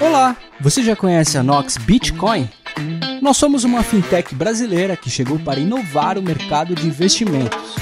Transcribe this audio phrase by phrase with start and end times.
[0.00, 2.48] Olá, você já conhece a Nox Bitcoin?
[3.20, 7.74] Nós somos uma fintech brasileira que chegou para inovar o mercado de investimentos.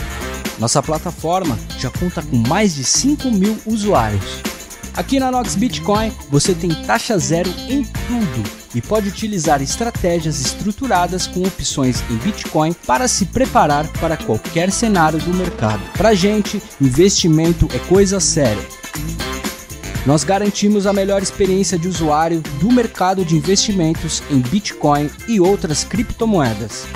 [0.59, 4.43] Nossa plataforma já conta com mais de 5 mil usuários.
[4.97, 11.27] Aqui na Nox Bitcoin você tem taxa zero em tudo e pode utilizar estratégias estruturadas
[11.27, 15.83] com opções em Bitcoin para se preparar para qualquer cenário do mercado.
[15.97, 18.63] Para gente, investimento é coisa séria.
[20.07, 25.85] Nós garantimos a melhor experiência de usuário do mercado de investimentos em Bitcoin e outras
[25.85, 26.87] criptomoedas.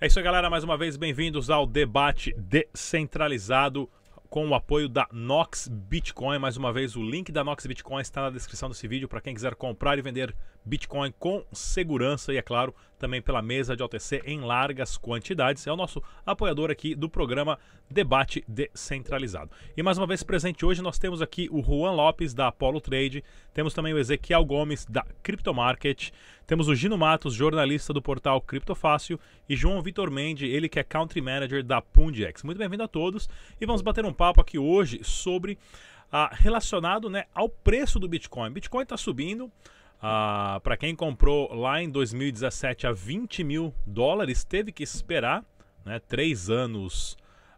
[0.00, 0.48] É isso aí, galera.
[0.48, 3.90] Mais uma vez, bem-vindos ao debate descentralizado
[4.30, 6.38] com o apoio da Nox Bitcoin.
[6.38, 9.34] Mais uma vez, o link da Nox Bitcoin está na descrição desse vídeo para quem
[9.34, 10.34] quiser comprar e vender
[10.66, 15.66] Bitcoin com segurança e, é claro, também pela mesa de OTC em largas quantidades.
[15.66, 17.56] É o nosso apoiador aqui do programa
[17.88, 19.50] Debate Descentralizado.
[19.76, 23.22] E mais uma vez presente hoje nós temos aqui o Juan Lopes da Apollo Trade,
[23.54, 26.10] temos também o Ezequiel Gomes da Cryptomarket,
[26.46, 30.82] temos o Gino Matos, jornalista do portal Criptofácil, e João Vitor Mendes, ele que é
[30.82, 32.42] Country Manager da Pundex.
[32.42, 33.28] Muito bem-vindo a todos
[33.60, 35.58] e vamos bater um papo aqui hoje sobre
[36.10, 38.50] ah, relacionado né, ao preço do Bitcoin.
[38.50, 39.50] Bitcoin está subindo.
[40.00, 45.44] Ah, para quem comprou lá em 2017 a 20 mil dólares, teve que esperar
[45.84, 47.16] né, três anos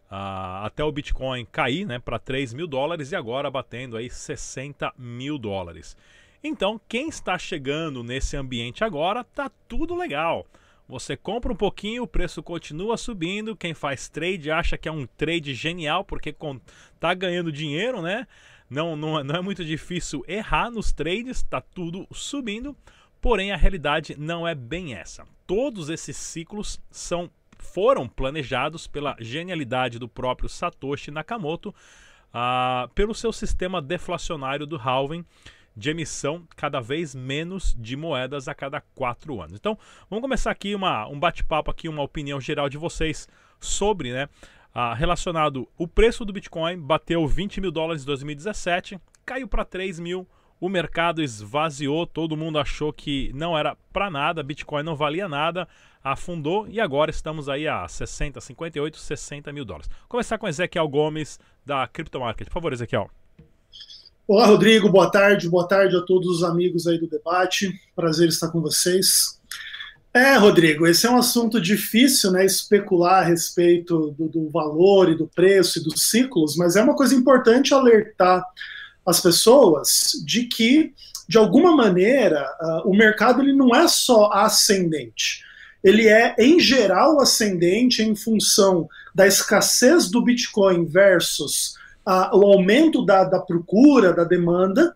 [0.09, 4.93] ah, até o Bitcoin cair né, para 3 mil dólares e agora batendo aí 60
[4.97, 5.95] mil dólares.
[6.43, 10.45] Então, quem está chegando nesse ambiente agora, tá tudo legal.
[10.87, 13.55] Você compra um pouquinho, o preço continua subindo.
[13.55, 16.35] Quem faz trade acha que é um trade genial porque
[16.99, 18.25] tá ganhando dinheiro, né?
[18.69, 22.75] Não, não, não é muito difícil errar nos trades, está tudo subindo.
[23.21, 25.25] Porém, a realidade não é bem essa.
[25.45, 33.33] Todos esses ciclos são foram planejados pela genialidade do próprio Satoshi Nakamoto, uh, pelo seu
[33.33, 35.25] sistema deflacionário do halving
[35.75, 39.53] de emissão cada vez menos de moedas a cada quatro anos.
[39.59, 39.77] Então,
[40.09, 43.27] vamos começar aqui uma, um bate-papo aqui, uma opinião geral de vocês
[43.59, 44.27] sobre, né,
[44.73, 49.99] ah, relacionado o preço do Bitcoin bateu 20 mil dólares em 2017, caiu para 3
[49.99, 50.27] mil,
[50.59, 55.67] o mercado esvaziou, todo mundo achou que não era para nada, Bitcoin não valia nada,
[56.03, 59.87] afundou e agora estamos aí a 60, 58, 60 mil dólares.
[59.87, 62.47] Vou começar com Ezequiel Gomes da Cryptomarket.
[62.47, 63.09] Por favor, Ezequiel.
[64.27, 67.73] Olá, Rodrigo, boa tarde, boa tarde a todos os amigos aí do debate.
[67.95, 69.38] Prazer estar com vocês.
[70.13, 72.43] É, Rodrigo, esse é um assunto difícil, né?
[72.43, 76.95] Especular a respeito do, do, valor e do preço e dos ciclos, mas é uma
[76.95, 78.43] coisa importante alertar
[79.05, 80.93] as pessoas de que,
[81.27, 85.43] de alguma maneira, uh, o mercado ele não é só ascendente.
[85.83, 93.05] Ele é, em geral, ascendente em função da escassez do Bitcoin versus uh, o aumento
[93.05, 94.95] da, da procura, da demanda,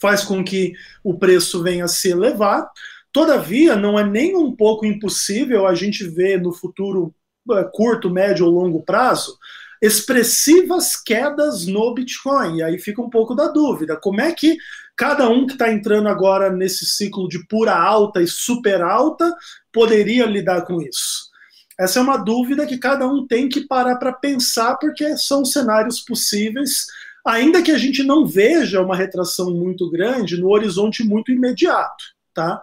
[0.00, 2.70] faz com que o preço venha a se elevar.
[3.14, 7.14] Todavia, não é nem um pouco impossível a gente ver no futuro
[7.52, 9.38] é, curto, médio ou longo prazo
[9.80, 12.56] expressivas quedas no Bitcoin.
[12.56, 14.56] E aí fica um pouco da dúvida: como é que
[14.96, 19.32] cada um que está entrando agora nesse ciclo de pura alta e super alta
[19.72, 21.30] poderia lidar com isso?
[21.78, 26.00] Essa é uma dúvida que cada um tem que parar para pensar, porque são cenários
[26.00, 26.86] possíveis,
[27.24, 32.04] ainda que a gente não veja uma retração muito grande no horizonte muito imediato.
[32.34, 32.60] Tá?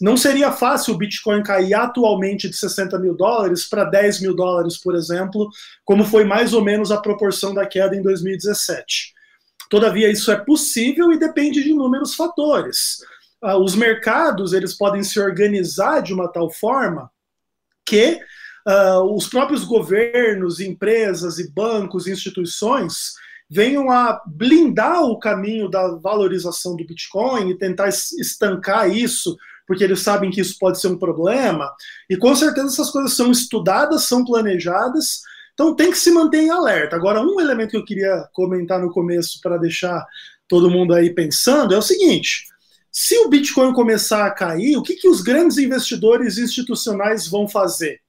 [0.00, 4.78] Não seria fácil o Bitcoin cair atualmente de 60 mil dólares para 10 mil dólares,
[4.78, 5.48] por exemplo,
[5.84, 9.12] como foi mais ou menos a proporção da queda em 2017.
[9.68, 12.98] Todavia, isso é possível e depende de inúmeros fatores.
[13.42, 17.10] Uh, os mercados eles podem se organizar de uma tal forma
[17.86, 18.20] que
[18.66, 23.14] uh, os próprios governos, empresas e bancos, instituições
[23.48, 29.36] venham a blindar o caminho da valorização do Bitcoin e tentar estancar isso
[29.70, 31.72] porque eles sabem que isso pode ser um problema,
[32.10, 35.20] e com certeza essas coisas são estudadas, são planejadas,
[35.54, 36.96] então tem que se manter em alerta.
[36.96, 40.04] Agora, um elemento que eu queria comentar no começo para deixar
[40.48, 42.46] todo mundo aí pensando é o seguinte:
[42.90, 48.00] se o Bitcoin começar a cair, o que, que os grandes investidores institucionais vão fazer?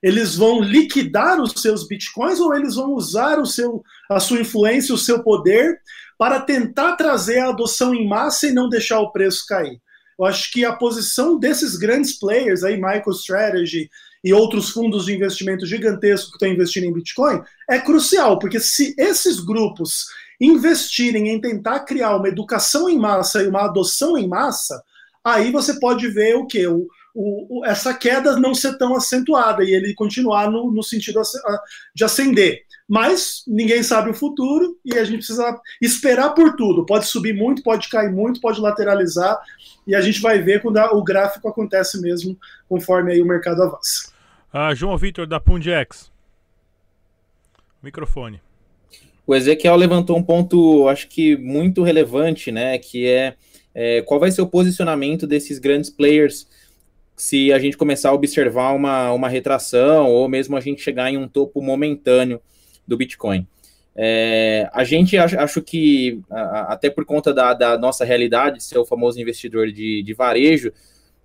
[0.00, 4.94] Eles vão liquidar os seus bitcoins ou eles vão usar o seu, a sua influência,
[4.94, 5.80] o seu poder
[6.16, 9.80] para tentar trazer a adoção em massa e não deixar o preço cair?
[10.18, 13.88] Eu acho que a posição desses grandes players, aí, MicroStrategy
[14.24, 18.94] e outros fundos de investimento gigantescos que estão investindo em Bitcoin, é crucial, porque se
[18.98, 20.06] esses grupos
[20.40, 24.82] investirem em tentar criar uma educação em massa e uma adoção em massa,
[25.24, 26.66] aí você pode ver o que?
[26.66, 31.20] O, o, o, essa queda não ser tão acentuada e ele continuar no, no sentido
[31.94, 32.62] de ascender.
[32.88, 36.86] Mas ninguém sabe o futuro e a gente precisa esperar por tudo.
[36.86, 39.38] Pode subir muito, pode cair muito, pode lateralizar
[39.86, 42.38] e a gente vai ver quando a, o gráfico acontece mesmo
[42.68, 44.12] conforme aí o mercado avança.
[44.52, 46.10] Ah, João Vitor da Pundex.
[47.82, 48.40] Microfone.
[49.26, 52.78] O Ezequiel levantou um ponto, acho que muito relevante, né?
[52.78, 53.34] Que é,
[53.74, 56.48] é qual vai ser o posicionamento desses grandes players
[57.18, 61.18] se a gente começar a observar uma, uma retração ou mesmo a gente chegar em
[61.18, 62.40] um topo momentâneo
[62.86, 63.44] do Bitcoin.
[63.94, 68.86] É, a gente acho, acho que, até por conta da, da, nossa realidade, ser o
[68.86, 70.72] famoso investidor de, de varejo,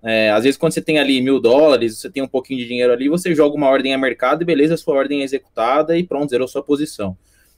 [0.02, 2.92] é, às vezes quando você tem ali mil dólares, você tem um pouquinho de dinheiro
[2.92, 6.32] ali, você joga uma ordem a mercado e beleza, sua ordem é executada e pronto,
[6.32, 7.16] zerou sua posição.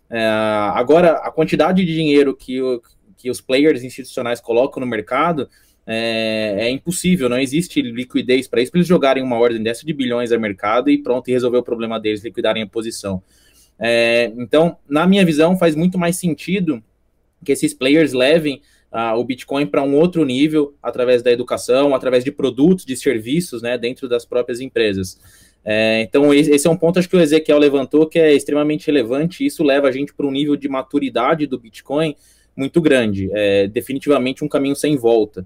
[0.10, 0.28] É,
[0.74, 2.82] agora, a quantidade de dinheiro que, o,
[3.18, 5.50] que os players institucionais colocam no mercado
[5.88, 9.94] é, é impossível, não existe liquidez para isso, para eles jogarem uma ordem dessa de
[9.94, 13.22] bilhões a mercado e pronto, e resolver o problema deles, liquidarem a posição.
[13.78, 16.84] É, então, na minha visão, faz muito mais sentido
[17.44, 18.62] que esses players levem
[18.92, 23.62] uh, o Bitcoin para um outro nível através da educação, através de produtos, de serviços,
[23.62, 25.20] né, dentro das próprias empresas.
[25.64, 29.46] É, então, esse é um ponto acho que o Ezequiel levantou que é extremamente relevante.
[29.46, 32.16] Isso leva a gente para um nível de maturidade do Bitcoin
[32.56, 33.30] muito grande.
[33.34, 35.46] É definitivamente um caminho sem volta.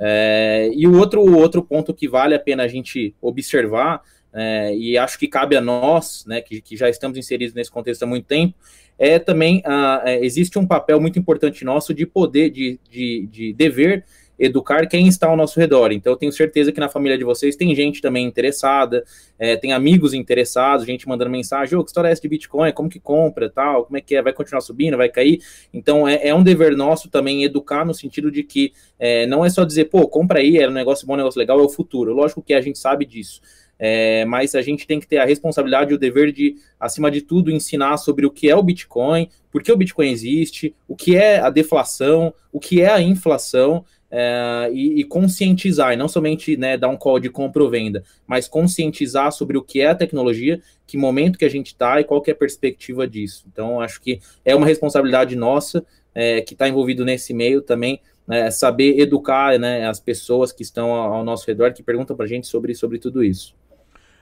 [0.00, 4.02] É, e o outro, outro ponto que vale a pena a gente observar,
[4.32, 8.02] é, e acho que cabe a nós, né, que, que já estamos inseridos nesse contexto
[8.02, 8.54] há muito tempo,
[8.98, 14.04] é também uh, existe um papel muito importante nosso de poder, de, de, de dever
[14.38, 15.90] educar quem está ao nosso redor.
[15.92, 19.04] Então, eu tenho certeza que na família de vocês tem gente também interessada,
[19.38, 22.72] é, tem amigos interessados, gente mandando mensagem: Ô, oh, que história é essa de Bitcoin?
[22.72, 23.50] Como que compra?
[23.50, 23.84] tal?
[23.86, 24.22] Como é que é?
[24.22, 24.96] Vai continuar subindo?
[24.96, 25.40] Vai cair?
[25.72, 29.50] Então, é, é um dever nosso também educar no sentido de que é, não é
[29.50, 32.12] só dizer, pô, compra aí, é um negócio bom, um negócio legal, é o futuro.
[32.12, 33.40] Lógico que a gente sabe disso.
[33.78, 37.22] É, mas a gente tem que ter a responsabilidade e o dever de, acima de
[37.22, 41.16] tudo, ensinar sobre o que é o Bitcoin, por que o Bitcoin existe, o que
[41.16, 46.56] é a deflação, o que é a inflação, é, e, e, conscientizar, e não somente
[46.56, 49.94] né, dar um call de compra ou venda, mas conscientizar sobre o que é a
[49.94, 53.44] tecnologia, que momento que a gente está e qual que é a perspectiva disso.
[53.52, 55.84] Então, acho que é uma responsabilidade nossa
[56.14, 60.90] é, que está envolvido nesse meio também, né, saber educar né, as pessoas que estão
[60.90, 63.54] ao, ao nosso redor, que perguntam para a gente sobre, sobre tudo isso.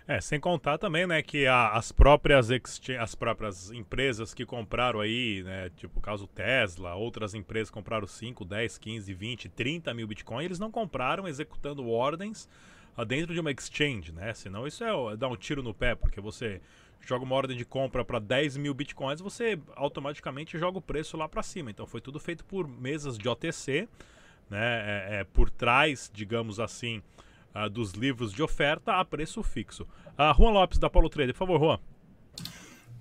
[0.08, 2.48] É, sem contar também, né, que a, as próprias
[3.00, 8.44] as próprias empresas que compraram aí, né, tipo o caso Tesla, outras empresas compraram 5,
[8.44, 12.48] 10, 15, 20, 30 mil Bitcoin, eles não compraram executando ordens
[12.96, 14.32] uh, dentro de uma exchange, né?
[14.32, 16.60] Senão isso é dar um tiro no pé, porque você
[17.00, 21.28] joga uma ordem de compra para 10 mil Bitcoins, você automaticamente joga o preço lá
[21.28, 21.68] para cima.
[21.68, 23.88] Então foi tudo feito por mesas de OTC,
[24.48, 27.02] né, é, é, por trás, digamos assim,
[27.64, 29.84] uh, dos livros de oferta a preço fixo.
[30.18, 31.78] Uh, Juan Lopes, da Paulo Trader, por favor, Juan.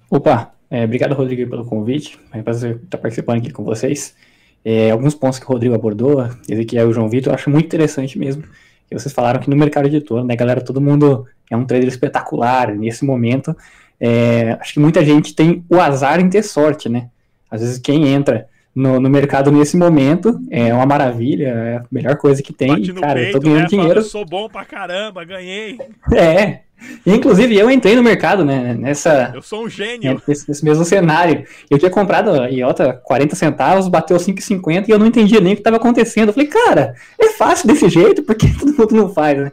[0.10, 2.20] Opa, é, obrigado, Rodrigo, pelo convite.
[2.32, 4.16] É um prazer estar participando aqui com vocês.
[4.64, 7.50] É, alguns pontos que o Rodrigo abordou, esse que é o João Vitor, eu acho
[7.50, 8.44] muito interessante mesmo.
[8.88, 12.74] Que vocês falaram que no mercado editor, né, galera, todo mundo é um trader espetacular
[12.76, 13.56] nesse momento.
[14.00, 17.10] É, acho que muita gente tem o azar em ter sorte, né?
[17.50, 20.38] Às vezes quem entra no, no mercado nesse momento.
[20.52, 22.84] É uma maravilha, é a melhor coisa que tem.
[22.96, 23.68] Cara, peito, eu tô ganhando né?
[23.68, 23.94] dinheiro.
[23.94, 25.80] Fala, eu sou bom pra caramba, ganhei.
[26.14, 26.66] É.
[27.06, 28.76] Inclusive, eu entrei no mercado, né?
[28.78, 29.32] Nessa.
[29.34, 30.22] Eu sou um gênio.
[30.28, 31.46] nesse, nesse, mesmo cenário.
[31.70, 35.56] Eu tinha comprado a IOTA 40 centavos, bateu 5,50 e eu não entendia nem o
[35.56, 36.30] que estava acontecendo.
[36.30, 39.52] Eu falei, cara, é fácil desse jeito, porque todo mundo não faz, né?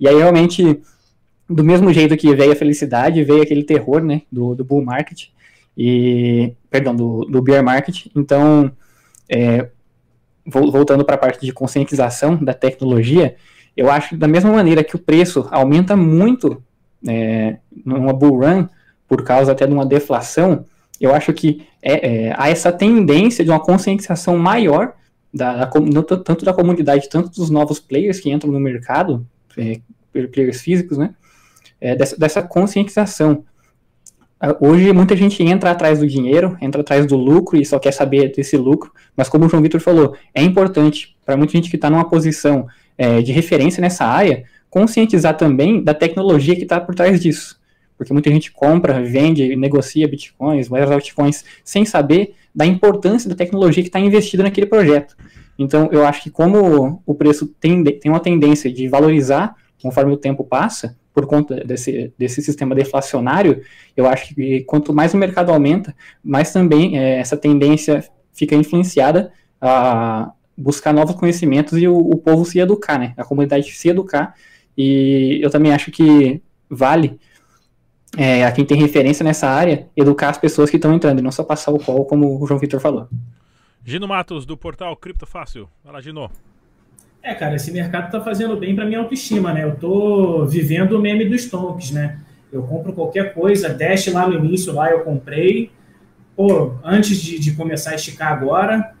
[0.00, 0.80] E aí, realmente,
[1.48, 4.22] do mesmo jeito que veio a felicidade, veio aquele terror, né?
[4.32, 5.28] Do, do bull market
[5.76, 8.06] e perdão, do, do bear market.
[8.14, 8.70] Então,
[9.28, 9.68] é,
[10.46, 13.36] voltando para a parte de conscientização da tecnologia,
[13.76, 16.62] eu acho que da mesma maneira que o preço aumenta muito
[17.06, 18.66] é, numa bull run,
[19.08, 20.64] por causa até de uma deflação,
[21.00, 24.94] eu acho que é, é, há essa tendência de uma conscientização maior,
[25.34, 25.70] da, da,
[26.24, 29.26] tanto da comunidade, tanto dos novos players que entram no mercado,
[29.56, 29.80] é,
[30.28, 31.14] players físicos, né,
[31.80, 33.44] é, dessa, dessa conscientização.
[34.60, 38.32] Hoje muita gente entra atrás do dinheiro, entra atrás do lucro e só quer saber
[38.32, 41.88] desse lucro, mas como o João Vitor falou, é importante para muita gente que está
[41.88, 42.66] numa posição
[42.98, 47.60] é, de referência nessa área, conscientizar também da tecnologia que está por trás disso.
[47.96, 53.82] Porque muita gente compra, vende, negocia bitcoins, várias altcoins, sem saber da importância da tecnologia
[53.82, 55.16] que está investida naquele projeto.
[55.56, 60.16] Então, eu acho que como o preço tem, tem uma tendência de valorizar conforme o
[60.16, 63.62] tempo passa, por conta desse, desse sistema deflacionário,
[63.96, 69.32] eu acho que quanto mais o mercado aumenta, mais também é, essa tendência fica influenciada
[69.60, 73.14] a buscar novos conhecimentos e o, o, povo se educar, né?
[73.16, 74.34] A comunidade se educar
[74.76, 77.18] E eu também acho que vale
[78.16, 81.32] é, a quem tem referência nessa área, educar as pessoas que estão entrando, e não
[81.32, 83.08] só passar o call, como o João Vitor falou.
[83.84, 85.68] Gino Matos, do portal Cripto Fácil.
[85.84, 86.30] Lá, Gino.
[87.22, 89.62] É, cara, esse mercado tá fazendo bem para minha autoestima, né?
[89.62, 92.18] Eu tô vivendo o meme dos tonks, né?
[92.52, 95.70] Eu compro qualquer coisa, Dash lá no início, lá eu comprei.
[96.36, 98.94] Pô, antes de, de começar a esticar agora,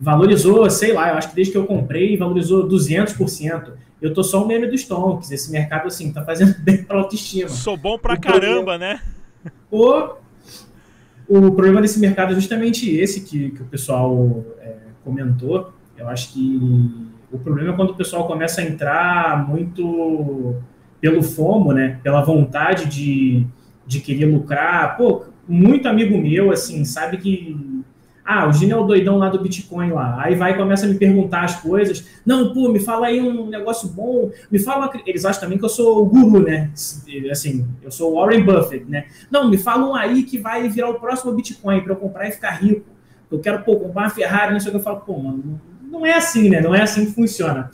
[0.00, 3.72] valorizou, sei lá, eu acho que desde que eu comprei, valorizou 200%.
[4.00, 5.30] Eu tô só o meme dos tonks.
[5.30, 7.50] Esse mercado, assim, tá fazendo bem pra autoestima.
[7.50, 8.78] Sou bom pra o caramba, problema...
[8.78, 9.00] né?
[9.70, 10.14] O,
[11.28, 15.72] o problema desse mercado é justamente esse que, que o pessoal é, comentou.
[15.98, 20.56] Eu acho que o problema é quando o pessoal começa a entrar muito
[21.00, 21.98] pelo FOMO, né?
[22.02, 23.46] Pela vontade de,
[23.86, 24.96] de querer lucrar.
[24.96, 27.56] Pô, muito amigo meu, assim, sabe que
[28.24, 30.22] ah, o Gino é o doidão lá do Bitcoin lá.
[30.22, 32.06] Aí vai e começa a me perguntar as coisas.
[32.24, 34.30] Não, pô, me fala aí um negócio bom.
[34.48, 34.88] Me fala.
[35.04, 36.70] Eles acham também que eu sou o guru, né?
[37.30, 39.06] Assim, eu sou o Warren Buffett, né?
[39.30, 42.50] Não, me falam aí que vai virar o próximo Bitcoin para eu comprar e ficar
[42.50, 42.86] rico.
[43.30, 44.78] Eu quero, pô, comprar uma Ferrari, não sei o que.
[44.78, 45.60] Eu falo, pô, mano,
[45.90, 46.60] não é assim, né?
[46.60, 47.70] Não é assim que funciona.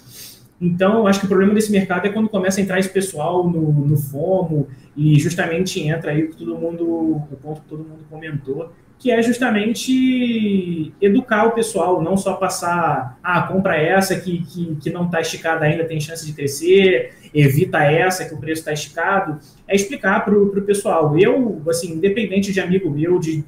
[0.60, 3.70] Então, acho que o problema desse mercado é quando começa a entrar esse pessoal no,
[3.72, 8.06] no FOMO e justamente entra aí o que todo mundo, o ponto que todo mundo
[8.08, 14.76] comentou, que é justamente educar o pessoal, não só passar, ah, compra essa que, que,
[14.76, 18.72] que não está esticada ainda, tem chance de crescer, evita essa que o preço está
[18.72, 21.18] esticado, é explicar para o pessoal.
[21.18, 23.44] Eu, assim, independente de amigo meu, de,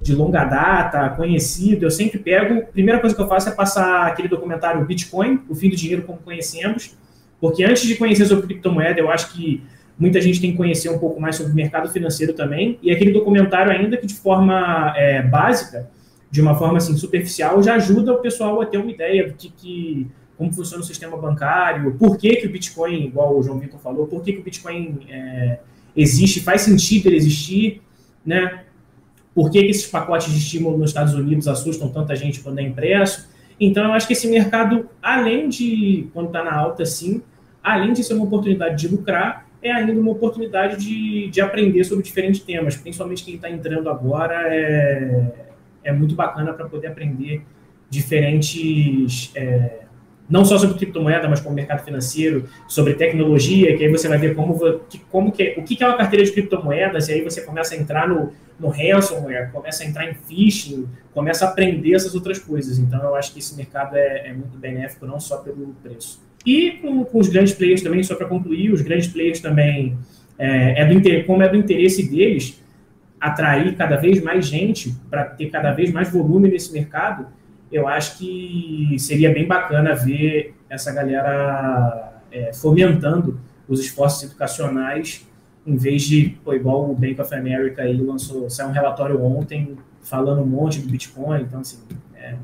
[0.00, 4.06] de longa data, conhecido, eu sempre pego, a primeira coisa que eu faço é passar
[4.06, 6.96] aquele documentário Bitcoin, o fim do dinheiro como conhecemos,
[7.40, 9.62] porque antes de conhecer sobre criptomoeda, eu acho que
[9.98, 12.78] Muita gente tem que conhecer um pouco mais sobre o mercado financeiro também.
[12.82, 15.88] E aquele documentário, ainda que de forma é, básica,
[16.30, 19.48] de uma forma assim, superficial, já ajuda o pessoal a ter uma ideia do que,
[19.48, 23.80] que como funciona o sistema bancário, por que, que o Bitcoin, igual o João Vitor
[23.80, 25.60] falou, por que, que o Bitcoin é,
[25.96, 27.80] existe, faz sentido ele existir,
[28.24, 28.64] né?
[29.36, 32.62] Por que, que esses pacotes de estímulo nos Estados Unidos assustam tanta gente quando é
[32.62, 33.28] impresso?
[33.60, 37.20] Então, eu acho que esse mercado, além de, quando está na alta, sim,
[37.62, 42.02] além de ser uma oportunidade de lucrar, é ainda uma oportunidade de, de aprender sobre
[42.02, 45.32] diferentes temas, principalmente quem está entrando agora é,
[45.84, 47.42] é muito bacana para poder aprender
[47.90, 49.80] diferentes, é,
[50.28, 54.34] não só sobre criptomoeda, mas como mercado financeiro, sobre tecnologia, que aí você vai ver
[54.34, 57.74] como, que, como que, o que é uma carteira de criptomoedas, e aí você começa
[57.74, 62.38] a entrar no, no ransomware, começa a entrar em phishing, começa a aprender essas outras
[62.38, 62.78] coisas.
[62.78, 66.20] Então, eu acho que esse mercado é, é muito benéfico, não só pelo preço.
[66.44, 69.96] E com, com os grandes players também, só para concluir, os grandes players também,
[70.38, 72.62] é, é do, como é do interesse deles
[73.20, 77.26] atrair cada vez mais gente, para ter cada vez mais volume nesse mercado,
[77.70, 85.26] eu acho que seria bem bacana ver essa galera é, fomentando os esforços educacionais,
[85.66, 89.76] em vez de, pô, igual o Bank of America aí lançou, saiu um relatório ontem
[90.00, 91.78] falando um monte do Bitcoin, então assim,
[92.14, 92.36] é,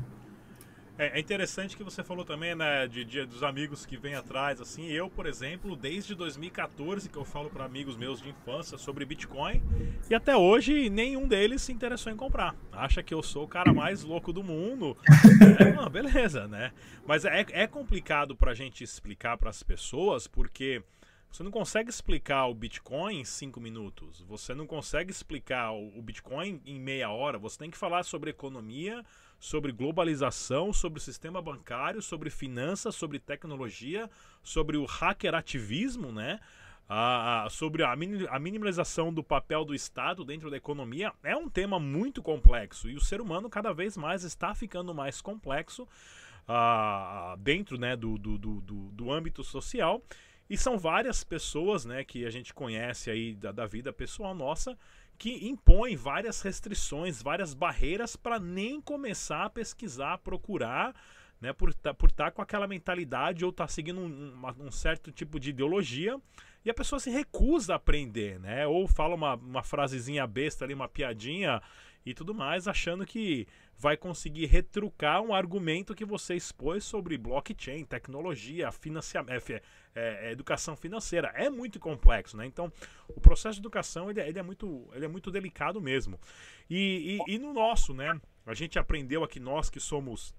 [1.03, 4.61] é, é, interessante que você falou também, né, de, de, dos amigos que vêm atrás,
[4.61, 9.05] assim, eu, por exemplo, desde 2014 que eu falo para amigos meus de infância sobre
[9.05, 9.61] Bitcoin
[10.09, 12.55] e até hoje nenhum deles se interessou em comprar.
[12.71, 14.97] Acha que eu sou o cara mais louco do mundo.
[15.59, 16.71] É, não, beleza, né?
[17.05, 20.81] Mas é, é complicado pra gente explicar para as pessoas porque
[21.33, 24.21] você não consegue explicar o Bitcoin em 5 minutos.
[24.27, 27.39] Você não consegue explicar o Bitcoin em meia hora.
[27.39, 29.03] Você tem que falar sobre economia,
[29.43, 34.09] sobre globalização, sobre o sistema bancário, sobre finanças, sobre tecnologia,
[34.41, 36.39] sobre o hackerativismo, né?
[37.49, 42.23] Sobre a, a minimalização do papel do Estado dentro da economia é um tema muito
[42.23, 45.85] complexo e o ser humano cada vez mais está ficando mais complexo
[46.47, 50.01] ah, dentro né, do, do, do, do, âmbito social
[50.49, 54.77] e são várias pessoas né, que a gente conhece aí da, da vida pessoal nossa
[55.17, 60.95] que impõe várias restrições, várias barreiras para nem começar a pesquisar, procurar,
[61.39, 65.11] né, por tá, estar tá com aquela mentalidade ou estar tá seguindo um, um, certo
[65.11, 66.17] tipo de ideologia
[66.63, 68.65] e a pessoa se recusa a aprender, né?
[68.65, 71.61] Ou fala uma, uma frasezinha besta ali, uma piadinha
[72.05, 77.85] e tudo mais, achando que vai conseguir retrucar um argumento que você expôs sobre blockchain,
[77.85, 79.61] tecnologia, financiamento, é,
[79.95, 81.31] é, é, educação financeira.
[81.35, 82.45] É muito complexo, né?
[82.45, 82.71] Então,
[83.09, 86.19] o processo de educação ele, é, ele é, muito, ele é muito delicado mesmo.
[86.69, 88.19] E, e, e, no nosso, né?
[88.45, 90.33] A gente aprendeu aqui, nós que somos,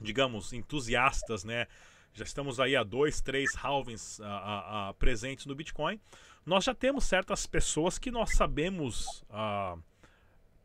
[0.00, 1.66] digamos, entusiastas, né?
[2.12, 6.00] Já estamos aí há dois, três halvings a, a, presentes no Bitcoin.
[6.44, 9.24] Nós já temos certas pessoas que nós sabemos.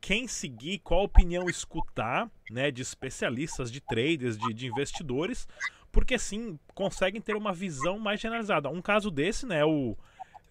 [0.03, 5.47] Quem seguir, qual opinião escutar, né, de especialistas, de traders, de, de investidores,
[5.93, 8.67] porque assim conseguem ter uma visão mais generalizada.
[8.67, 9.95] Um caso desse, né, é o,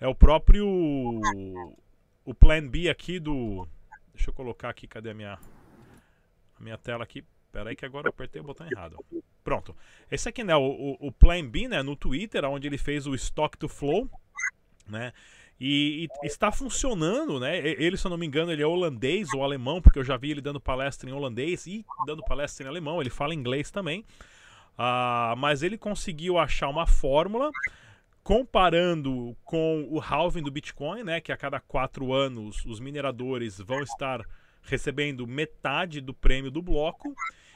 [0.01, 1.21] é o próprio
[2.25, 3.69] o Plan B aqui do.
[4.15, 7.23] Deixa eu colocar aqui, cadê a minha, a minha tela aqui?
[7.53, 8.97] Pera aí que agora eu apertei o botão errado.
[9.45, 9.77] Pronto.
[10.11, 13.59] Esse aqui, né, o, o Plan B, né, no Twitter, onde ele fez o Stock
[13.59, 14.09] to Flow,
[14.89, 15.13] né,
[15.65, 17.57] e, e, está funcionando, né?
[17.57, 20.33] Ele, se eu não me engano, ele é holandês ou alemão, porque eu já vi
[20.33, 23.01] ele dando palestra em holandês e dando palestra em alemão.
[23.01, 24.05] Ele fala inglês também.
[24.73, 27.53] Uh, mas ele conseguiu achar uma fórmula
[28.25, 31.21] comparando com o halving do Bitcoin, né?
[31.21, 34.21] Que a cada quatro anos os mineradores vão estar
[34.63, 37.15] recebendo metade do prêmio do bloco.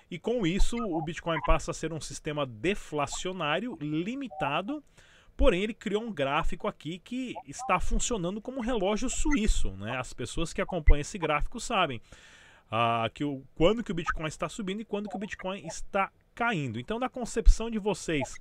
[0.08, 4.80] E com isso, o Bitcoin passa a ser um sistema deflacionário limitado
[5.36, 9.70] Porém, ele criou um gráfico aqui que está funcionando como um relógio suíço.
[9.72, 9.96] Né?
[9.96, 12.00] As pessoas que acompanham esse gráfico sabem
[12.66, 16.10] uh, que o, quando que o Bitcoin está subindo e quando que o Bitcoin está
[16.34, 16.78] caindo.
[16.78, 18.34] Então, na concepção de vocês,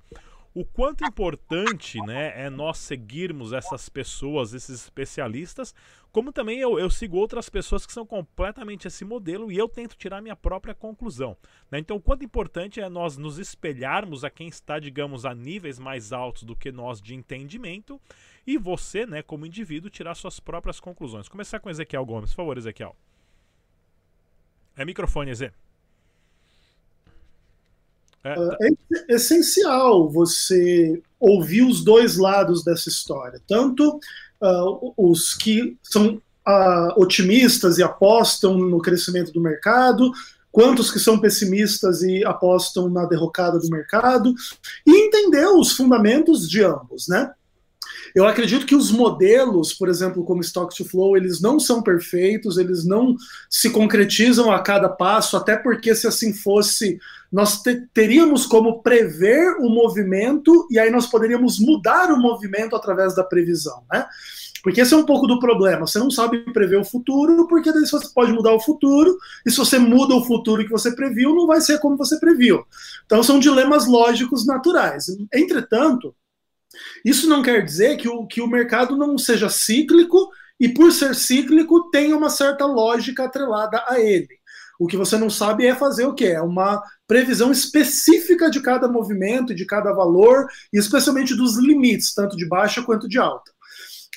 [0.56, 5.74] o quanto importante né, é nós seguirmos essas pessoas, esses especialistas,
[6.10, 9.98] como também eu, eu, sigo outras pessoas que são completamente esse modelo e eu tento
[9.98, 11.36] tirar minha própria conclusão.
[11.70, 11.78] Né?
[11.78, 16.10] Então, o quanto importante é nós nos espelharmos a quem está, digamos, a níveis mais
[16.10, 18.00] altos do que nós de entendimento
[18.46, 21.28] e você, né, como indivíduo, tirar suas próprias conclusões.
[21.28, 22.96] Começar com Ezequiel Gomes, por favor, Ezequiel.
[24.74, 25.52] É microfone, Eze.
[28.26, 28.56] É, tá.
[29.08, 34.00] é essencial você ouvir os dois lados dessa história, tanto
[34.42, 40.12] uh, os que são uh, otimistas e apostam no crescimento do mercado,
[40.50, 44.34] quanto os que são pessimistas e apostam na derrocada do mercado,
[44.86, 47.32] e entender os fundamentos de ambos, né?
[48.14, 52.58] Eu acredito que os modelos, por exemplo, como Stock to Flow, eles não são perfeitos,
[52.58, 53.16] eles não
[53.50, 56.98] se concretizam a cada passo, até porque se assim fosse,
[57.30, 63.14] nós te teríamos como prever o movimento e aí nós poderíamos mudar o movimento através
[63.14, 64.06] da previsão, né?
[64.66, 65.86] Porque esse é um pouco do problema.
[65.86, 69.56] Você não sabe prever o futuro, porque daí você pode mudar o futuro, e se
[69.58, 72.64] você muda o futuro que você previu, não vai ser como você previu.
[73.04, 75.06] Então são dilemas lógicos naturais.
[75.32, 76.12] Entretanto,
[77.04, 81.14] isso não quer dizer que o, que o mercado não seja cíclico e, por ser
[81.14, 84.28] cíclico, tenha uma certa lógica atrelada a ele.
[84.78, 86.26] O que você não sabe é fazer o quê?
[86.26, 92.36] É uma previsão específica de cada movimento, de cada valor, e especialmente dos limites, tanto
[92.36, 93.50] de baixa quanto de alta.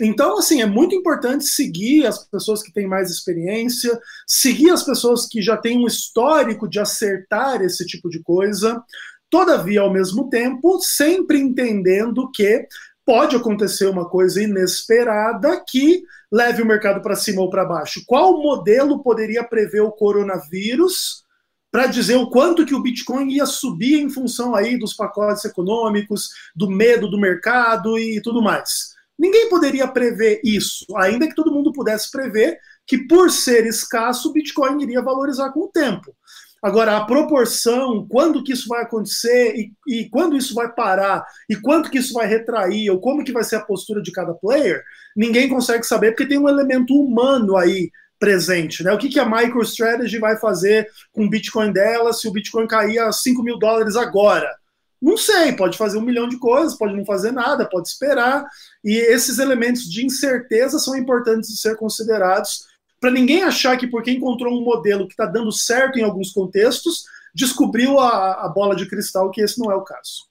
[0.02, 5.28] Então, assim, é muito importante seguir as pessoas que têm mais experiência, seguir as pessoas
[5.28, 8.82] que já têm um histórico de acertar esse tipo de coisa,
[9.30, 12.68] Todavia, ao mesmo tempo, sempre entendendo que
[13.06, 18.04] pode acontecer uma coisa inesperada que leve o mercado para cima ou para baixo.
[18.06, 21.24] Qual modelo poderia prever o coronavírus
[21.72, 26.30] para dizer o quanto que o Bitcoin ia subir em função aí dos pacotes econômicos,
[26.56, 28.94] do medo do mercado e tudo mais?
[29.18, 34.34] Ninguém poderia prever isso, ainda que todo mundo pudesse prever que por ser escasso o
[34.34, 36.16] Bitcoin iria valorizar com o tempo.
[36.62, 41.56] Agora, a proporção, quando que isso vai acontecer e, e, quando isso vai parar e
[41.56, 44.84] quanto que isso vai retrair ou como que vai ser a postura de cada player,
[45.16, 48.92] ninguém consegue saber porque tem um elemento humano aí presente, né?
[48.92, 53.00] O que, que a MicroStrategy vai fazer com o Bitcoin dela se o Bitcoin cair
[53.00, 54.54] a 5 mil dólares agora?
[55.02, 58.46] Não sei, pode fazer um milhão de coisas, pode não fazer nada, pode esperar.
[58.84, 62.66] E esses elementos de incerteza são importantes de ser considerados
[63.00, 67.06] para ninguém achar que porque encontrou um modelo que está dando certo em alguns contextos,
[67.34, 70.28] descobriu a, a, bola de cristal, que esse não é o caso.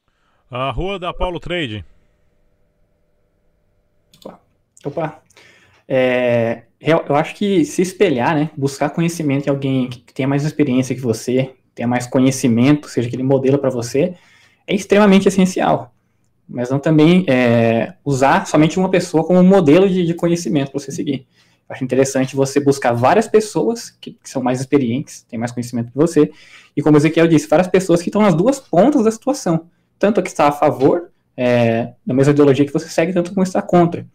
[0.51, 1.85] A rua da Paulo Trade.
[4.17, 4.41] Opa.
[4.85, 5.23] Opa.
[5.87, 10.95] É, eu acho que se espelhar, né, buscar conhecimento em alguém que tenha mais experiência
[10.95, 14.15] que você, tenha mais conhecimento, seja aquele modelo para você,
[14.67, 15.95] é extremamente essencial.
[16.49, 20.93] Mas não também é, usar somente uma pessoa como modelo de, de conhecimento para você
[20.93, 21.27] seguir.
[21.69, 25.97] Acho interessante você buscar várias pessoas que, que, são mais experientes, têm mais conhecimento que
[25.97, 26.31] você,
[26.75, 29.67] e como o Ezequiel disse, várias pessoas que estão nas duas pontas da situação,
[29.99, 33.43] tanto a que está a favor é, da mesma ideologia que você segue, tanto como
[33.43, 34.07] está contra.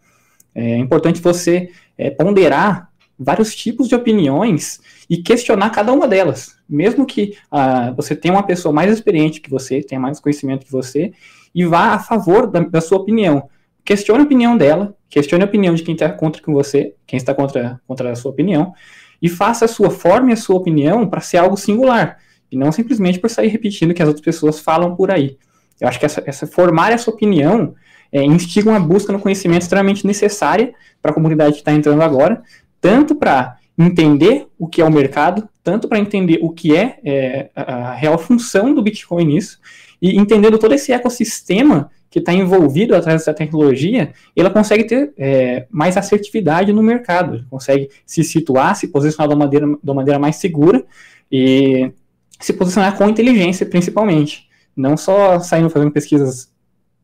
[0.54, 7.06] É importante você é, ponderar vários tipos de opiniões e questionar cada uma delas, mesmo
[7.06, 11.12] que ah, você tenha uma pessoa mais experiente que você, tenha mais conhecimento que você,
[11.54, 13.48] e vá a favor da, da sua opinião
[13.84, 17.34] questione a opinião dela, questione a opinião de quem está contra com você, quem está
[17.34, 18.72] contra, contra a sua opinião,
[19.20, 22.18] e faça a sua forma e a sua opinião para ser algo singular,
[22.50, 25.36] e não simplesmente por sair repetindo o que as outras pessoas falam por aí.
[25.80, 27.74] Eu acho que essa, essa formar essa opinião
[28.12, 32.42] é, instiga uma busca no conhecimento extremamente necessária para a comunidade que está entrando agora,
[32.80, 37.50] tanto para entender o que é o mercado, tanto para entender o que é, é,
[37.56, 39.58] a real função do Bitcoin nisso,
[40.00, 45.66] E entendendo todo esse ecossistema que está envolvido atrás dessa tecnologia, ela consegue ter é,
[45.68, 50.16] mais assertividade no mercado, consegue se situar, se posicionar de uma maneira, de uma maneira
[50.16, 50.86] mais segura
[51.30, 51.90] e
[52.38, 54.48] se posicionar com inteligência, principalmente.
[54.76, 56.52] Não só saindo fazendo pesquisas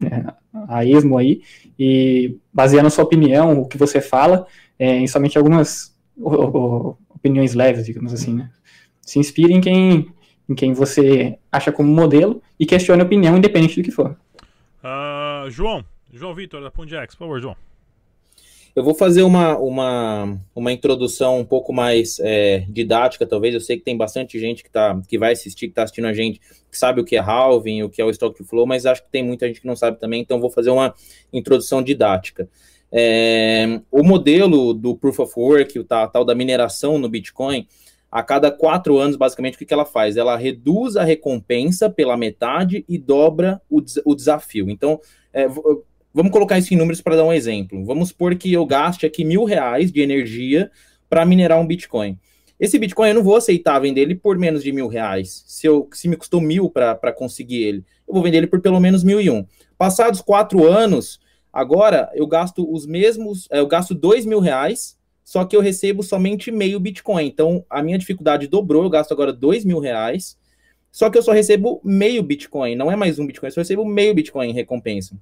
[0.01, 0.27] é,
[0.69, 1.43] a esmo aí
[1.77, 4.47] e baseando sua opinião, o que você fala,
[4.79, 8.49] é, em somente algumas opiniões leves, digamos assim, né?
[9.03, 10.13] Se inspire em quem,
[10.49, 14.17] em quem você acha como modelo e questione a opinião, independente do que for.
[14.83, 17.57] Uh, João, João Vitor, da Pundex, por favor, João.
[18.75, 23.53] Eu vou fazer uma, uma, uma introdução um pouco mais é, didática, talvez.
[23.53, 26.15] Eu sei que tem bastante gente que, tá, que vai assistir, que está assistindo a
[26.15, 28.87] gente, que sabe o que é halving, o que é o stock to flow, mas
[28.87, 30.95] acho que tem muita gente que não sabe também, então vou fazer uma
[31.33, 32.49] introdução didática.
[32.93, 37.67] É, o modelo do Proof of Work, o tal, tal da mineração no Bitcoin,
[38.11, 40.17] a cada quatro anos, basicamente, o que, que ela faz?
[40.17, 44.69] Ela reduz a recompensa pela metade e dobra o, o desafio.
[44.69, 45.01] Então,
[45.33, 45.47] é,
[46.13, 47.85] vamos colocar isso em números para dar um exemplo.
[47.85, 50.71] Vamos supor que eu gaste aqui mil reais de energia
[51.09, 52.19] para minerar um Bitcoin.
[52.59, 55.45] Esse Bitcoin eu não vou aceitar vender ele por menos de mil reais.
[55.47, 58.81] Se, eu, se me custou mil para conseguir ele, eu vou vender ele por pelo
[58.81, 59.47] menos mil e um.
[59.79, 61.21] Passados quatro anos,
[61.53, 64.99] agora eu gasto os mesmos, é, eu gasto dois mil reais
[65.31, 67.25] só que eu recebo somente meio Bitcoin.
[67.25, 70.37] Então, a minha dificuldade dobrou, eu gasto agora dois mil reais,
[70.91, 73.85] só que eu só recebo meio Bitcoin, não é mais um Bitcoin, eu só recebo
[73.85, 75.17] meio Bitcoin em recompensa.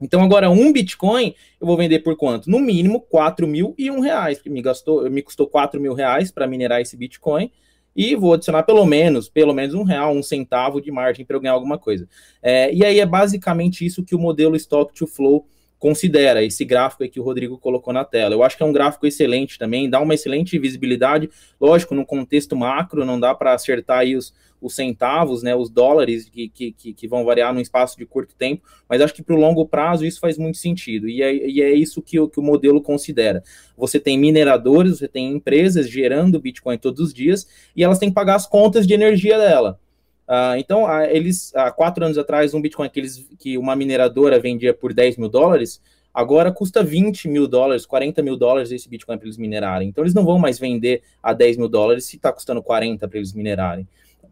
[0.00, 2.50] Então, agora, um Bitcoin, eu vou vender por quanto?
[2.50, 6.32] No mínimo, quatro mil e um reais, porque me, gastou, me custou quatro mil reais
[6.32, 7.48] para minerar esse Bitcoin,
[7.94, 11.40] e vou adicionar pelo menos, pelo menos um real, um centavo de margem para eu
[11.40, 12.08] ganhar alguma coisa.
[12.42, 15.46] É, e aí é basicamente isso que o modelo Stock to Flow
[15.84, 18.34] considera esse gráfico que o Rodrigo colocou na tela.
[18.34, 21.28] Eu acho que é um gráfico excelente também, dá uma excelente visibilidade.
[21.60, 26.26] Lógico, no contexto macro, não dá para acertar aí os, os centavos, né, os dólares
[26.30, 29.38] que, que, que vão variar num espaço de curto tempo, mas acho que para o
[29.38, 32.80] longo prazo isso faz muito sentido, e é, e é isso que que o modelo
[32.80, 33.42] considera.
[33.76, 38.14] Você tem mineradores, você tem empresas gerando Bitcoin todos os dias, e elas têm que
[38.14, 39.78] pagar as contas de energia dela.
[40.26, 44.40] Uh, então, uh, eles, há quatro anos atrás, um Bitcoin que, eles, que uma mineradora
[44.40, 45.80] vendia por 10 mil dólares,
[46.12, 49.88] agora custa 20 mil dólares, 40 mil dólares esse Bitcoin para eles minerarem.
[49.88, 53.18] Então, eles não vão mais vender a 10 mil dólares se está custando 40 para
[53.18, 53.86] eles minerarem.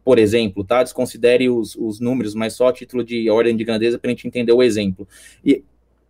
[0.04, 0.82] Por exemplo, tá?
[0.82, 4.26] Desconsidere os, os números, mas só a título de ordem de grandeza para a gente
[4.26, 5.06] entender o exemplo.
[5.44, 5.62] E,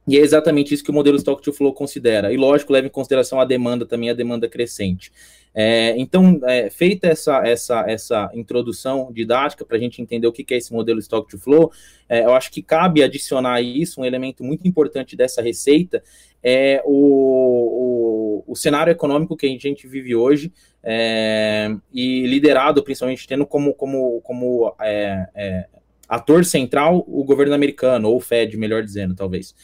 [0.06, 2.32] e é exatamente isso que o modelo Stock to Flow considera.
[2.32, 5.12] E, lógico, leva em consideração a demanda também, a demanda crescente.
[5.54, 10.46] É, então, é, feita essa, essa, essa introdução didática para a gente entender o que,
[10.54, 11.70] é esse modelo Stock to Flow,
[12.08, 16.02] é, eu acho que cabe adicionar isso, um elemento muito importante dessa receita,
[16.42, 23.26] é o, o, o cenário econômico que a gente vive hoje, é, e liderado principalmente
[23.28, 25.66] tendo como, como, como é, é,
[26.08, 29.54] ator central o governo americano, ou o Fed, melhor dizendo, talvez.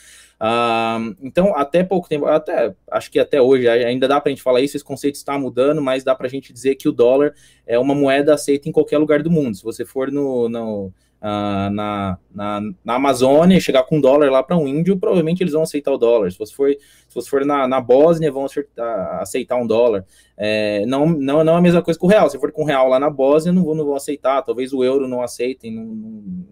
[0.41, 4.43] Uh, então, até pouco tempo, até acho que até hoje ainda dá para a gente
[4.43, 7.35] falar isso, esse conceito está mudando, mas dá para a gente dizer que o dólar
[7.67, 9.57] é uma moeda aceita em qualquer lugar do mundo.
[9.57, 14.31] Se você for no, no uh, na, na, na, Amazônia e chegar com um dólar
[14.31, 16.31] lá para um índio, provavelmente eles vão aceitar o dólar.
[16.31, 20.05] Se você for, se você for na, na Bósnia, vão aceitar, aceitar um dólar.
[20.37, 22.31] É, não, não, não é a mesma coisa com o real.
[22.31, 24.43] Se for com o real lá na Bósnia, não vão, não vão aceitar.
[24.43, 26.45] Talvez o euro não aceitem num,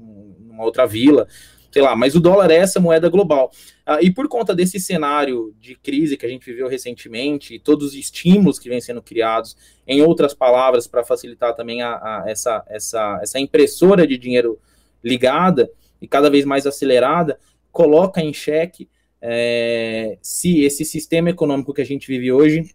[0.48, 1.28] numa outra vila
[1.70, 3.50] sei lá, mas o dólar é essa moeda global.
[3.84, 7.88] Ah, e por conta desse cenário de crise que a gente viveu recentemente, e todos
[7.88, 12.64] os estímulos que vêm sendo criados, em outras palavras, para facilitar também a, a, essa,
[12.68, 14.58] essa, essa impressora de dinheiro
[15.02, 17.38] ligada e cada vez mais acelerada,
[17.70, 18.88] coloca em xeque
[19.20, 22.74] é, se esse sistema econômico que a gente vive hoje,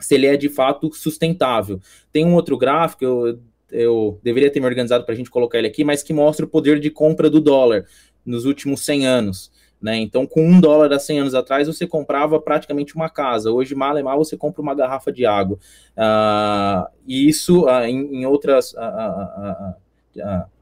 [0.00, 1.80] se ele é de fato sustentável.
[2.12, 3.38] Tem um outro gráfico, eu,
[3.70, 6.48] eu deveria ter me organizado para a gente colocar ele aqui, mas que mostra o
[6.48, 7.86] poder de compra do dólar
[8.28, 9.50] nos últimos 100 anos.
[9.80, 9.96] Né?
[9.96, 13.50] Então, com um dólar há 100 anos atrás, você comprava praticamente uma casa.
[13.50, 15.58] Hoje, mal e mal, você compra uma garrafa de água.
[15.96, 18.72] Uh, e isso, uh, em, em, outras.
[18.72, 19.74] Uh,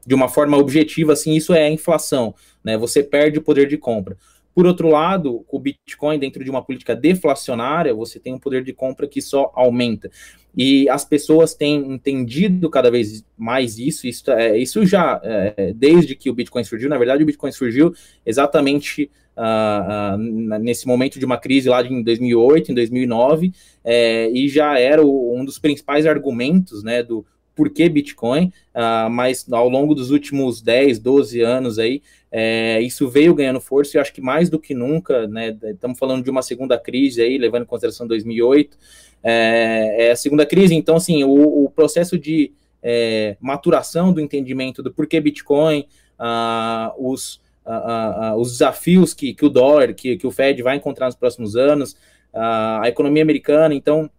[0.05, 2.35] de uma forma objetiva, assim, isso é a inflação.
[2.63, 2.77] Né?
[2.77, 4.15] Você perde o poder de compra.
[4.53, 8.73] Por outro lado, o Bitcoin, dentro de uma política deflacionária, você tem um poder de
[8.73, 10.09] compra que só aumenta.
[10.57, 14.07] E as pessoas têm entendido cada vez mais isso.
[14.07, 17.93] Isso, é, isso já, é, desde que o Bitcoin surgiu, na verdade, o Bitcoin surgiu
[18.25, 24.49] exatamente uh, uh, nesse momento de uma crise lá em 2008, em 2009, é, e
[24.49, 27.23] já era o, um dos principais argumentos né, do
[27.57, 33.09] por que Bitcoin, uh, mas ao longo dos últimos 10, 12 anos aí, é, isso
[33.09, 36.43] veio ganhando força e acho que mais do que nunca, né, estamos falando de uma
[36.43, 38.77] segunda crise aí, levando em consideração 2008,
[39.23, 42.51] é, é a segunda crise, então assim, o, o processo de
[42.83, 45.87] é, maturação do entendimento do porquê Bitcoin,
[46.19, 51.07] uh, os, uh, os desafios que, que o dólar, que, que o Fed vai encontrar
[51.07, 51.95] nos próximos anos,
[52.33, 53.73] a economia americana.
[53.73, 54.11] Então,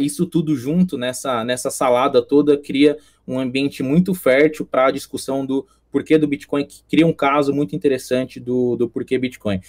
[0.00, 5.44] isso tudo junto nessa, nessa salada toda cria um ambiente muito fértil para a discussão
[5.46, 9.60] do porquê do Bitcoin, que cria um caso muito interessante do, do porquê Bitcoin.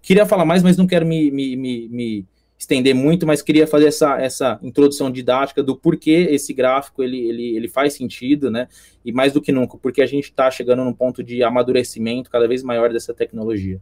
[0.00, 2.26] queria falar mais, mas não quero me, me, me, me
[2.60, 7.56] estender muito, mas queria fazer essa, essa introdução didática do porquê esse gráfico ele, ele,
[7.56, 8.68] ele faz sentido, né?
[9.04, 12.46] E mais do que nunca, porque a gente está chegando num ponto de amadurecimento cada
[12.46, 13.80] vez maior dessa tecnologia.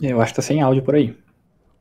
[0.00, 1.16] Eu acho que tá sem áudio por aí.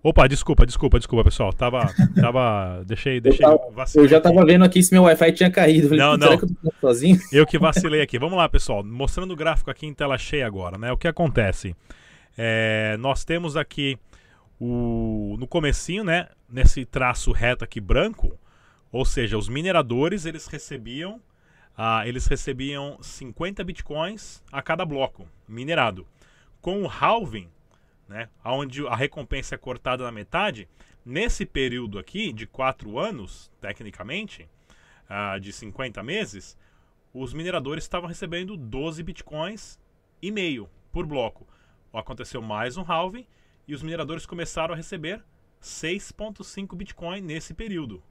[0.02, 1.52] Opa, desculpa, desculpa, desculpa, pessoal.
[1.52, 1.94] Tava.
[2.16, 3.46] tava deixei, deixei.
[3.46, 5.90] Eu, tava, eu já tava vendo aqui se meu Wi-Fi tinha caído.
[5.90, 6.38] Falei, não, não.
[6.38, 7.20] Que eu, sozinho?
[7.34, 8.18] eu que vacilei aqui.
[8.18, 8.82] Vamos lá, pessoal.
[8.82, 10.90] Mostrando o gráfico aqui em tela cheia agora, né?
[10.92, 11.76] O que acontece?
[12.38, 13.98] É, nós temos aqui
[14.58, 15.36] o.
[15.38, 16.28] No comecinho, né?
[16.50, 18.38] Nesse traço reto aqui branco.
[18.94, 21.20] Ou seja, os mineradores eles recebiam.
[21.78, 26.06] Ah, eles recebiam 50 bitcoins a cada bloco minerado.
[26.62, 27.48] Com o halving,
[28.10, 30.68] né, onde a recompensa é cortada na metade,
[31.06, 34.50] nesse período aqui de 4 anos, tecnicamente,
[35.06, 36.58] uh, de 50 meses,
[37.14, 39.80] os mineradores estavam recebendo 12 bitcoins
[40.22, 41.48] e meio por bloco.
[41.94, 43.28] Aconteceu mais um halving
[43.68, 45.24] e os mineradores começaram a receber
[45.62, 48.04] 6.5 bitcoin nesse período.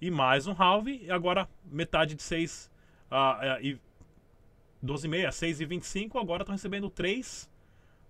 [0.00, 2.70] E mais um halving e agora metade de 6
[3.10, 3.78] uh, uh, e
[4.84, 7.50] 12,5 a 6,25 agora estão recebendo 3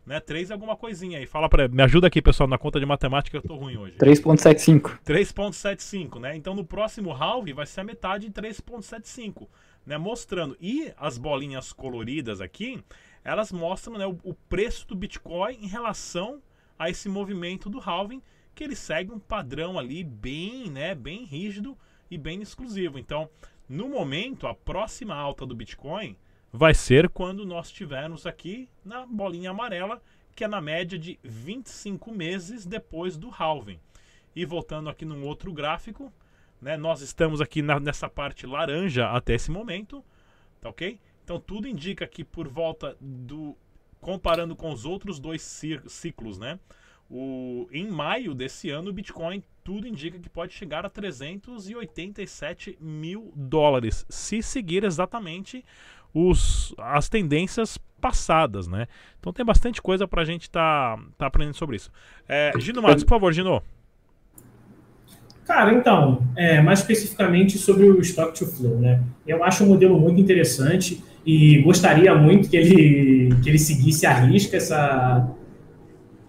[0.06, 0.20] né?
[0.20, 1.26] 3 alguma coisinha aí.
[1.26, 3.96] Fala para me ajuda aqui, pessoal, na conta de matemática, eu tô ruim hoje.
[3.98, 5.00] 3.75.
[5.04, 6.36] 3.75, né?
[6.36, 9.48] Então no próximo halve vai ser a metade de 3.75,
[9.84, 9.98] né?
[9.98, 10.56] Mostrando.
[10.60, 12.82] E as bolinhas coloridas aqui,
[13.24, 16.40] elas mostram, né, o, o preço do Bitcoin em relação
[16.78, 18.22] a esse movimento do halving,
[18.54, 21.76] que ele segue um padrão ali bem, né, bem rígido
[22.08, 22.98] e bem exclusivo.
[22.98, 23.28] Então,
[23.68, 26.16] no momento, a próxima alta do Bitcoin
[26.52, 30.02] vai ser quando nós tivermos aqui na bolinha amarela,
[30.34, 33.80] que é na média de 25 meses depois do halving.
[34.34, 36.12] E voltando aqui num outro gráfico,
[36.60, 40.04] né, nós estamos aqui na, nessa parte laranja até esse momento,
[40.60, 41.00] tá ok?
[41.24, 43.56] Então tudo indica que por volta do
[44.00, 45.42] comparando com os outros dois
[45.88, 46.60] ciclos, né?
[47.08, 53.32] O, em maio desse ano, o Bitcoin tudo indica que pode chegar a 387 mil
[53.34, 55.64] dólares, se seguir exatamente
[56.18, 58.86] os, as tendências passadas, né?
[59.20, 61.90] Então tem bastante coisa para a gente tá, tá aprendendo sobre isso.
[62.26, 63.62] É, Gino Matos, por favor, Gino.
[65.44, 69.02] Cara, então, é, mais especificamente sobre o Stock to Flow, né?
[69.26, 74.14] Eu acho um modelo muito interessante e gostaria muito que ele, que ele seguisse a
[74.14, 75.28] risca essa,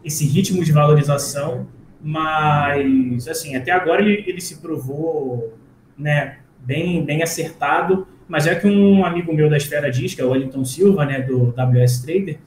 [0.04, 1.66] esse ritmo de valorização,
[2.02, 5.58] mas, assim, até agora ele, ele se provou
[5.98, 10.26] né, bem, bem acertado mas é que um amigo meu da esfera diz, que é
[10.26, 12.40] o Wellington Silva, né, do WS Trader,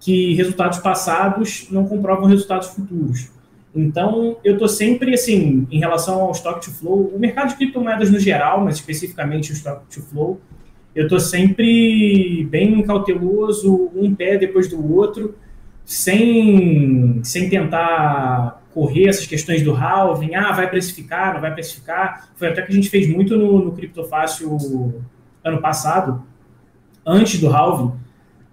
[0.00, 3.30] que resultados passados não comprovam resultados futuros.
[3.74, 8.10] Então, eu estou sempre, assim, em relação ao stock to flow, o mercado de criptomoedas
[8.10, 10.40] no geral, mas especificamente o stock to flow,
[10.94, 15.34] eu estou sempre bem cauteloso, um pé depois do outro,
[15.84, 22.28] sem, sem tentar correr essas questões do halving, ah, vai precificar, não vai precificar.
[22.36, 24.56] Foi até que a gente fez muito no, no Criptofácil
[25.44, 26.22] ano passado,
[27.06, 27.92] antes do halving,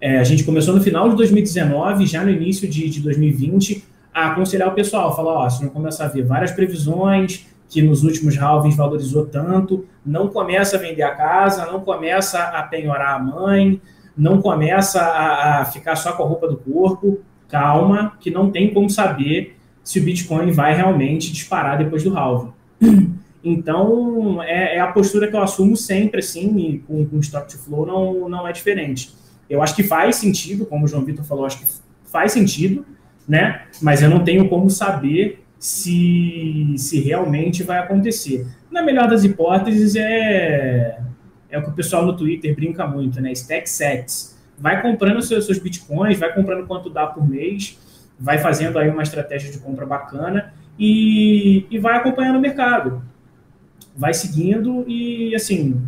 [0.00, 4.28] é, a gente começou no final de 2019, já no início de, de 2020, a
[4.28, 8.36] aconselhar o pessoal, falar, ó, se não começar a ver várias previsões, que nos últimos
[8.36, 13.80] halvings valorizou tanto, não começa a vender a casa, não começa a penhorar a mãe,
[14.16, 18.72] não começa a, a ficar só com a roupa do corpo, calma, que não tem
[18.72, 22.52] como saber se o Bitcoin vai realmente disparar depois do halving.
[23.48, 27.56] Então, é, é, a postura que eu assumo sempre, assim, e com, com Stock to
[27.56, 29.14] Flow não, não é diferente.
[29.48, 31.66] Eu acho que faz sentido, como o João Vitor falou, acho que
[32.10, 32.84] faz sentido,
[33.28, 33.62] né?
[33.80, 38.44] Mas eu não tenho como saber se, se realmente vai acontecer.
[38.68, 40.98] Na melhor das hipóteses, é,
[41.48, 43.30] é o que o pessoal no Twitter brinca muito, né?
[43.30, 44.36] Stack sets.
[44.58, 47.78] Vai comprando seus, seus bitcoins, vai comprando quanto dá por mês,
[48.18, 53.04] vai fazendo aí uma estratégia de compra bacana e, e vai acompanhando o mercado
[53.96, 55.80] vai seguindo e, assim,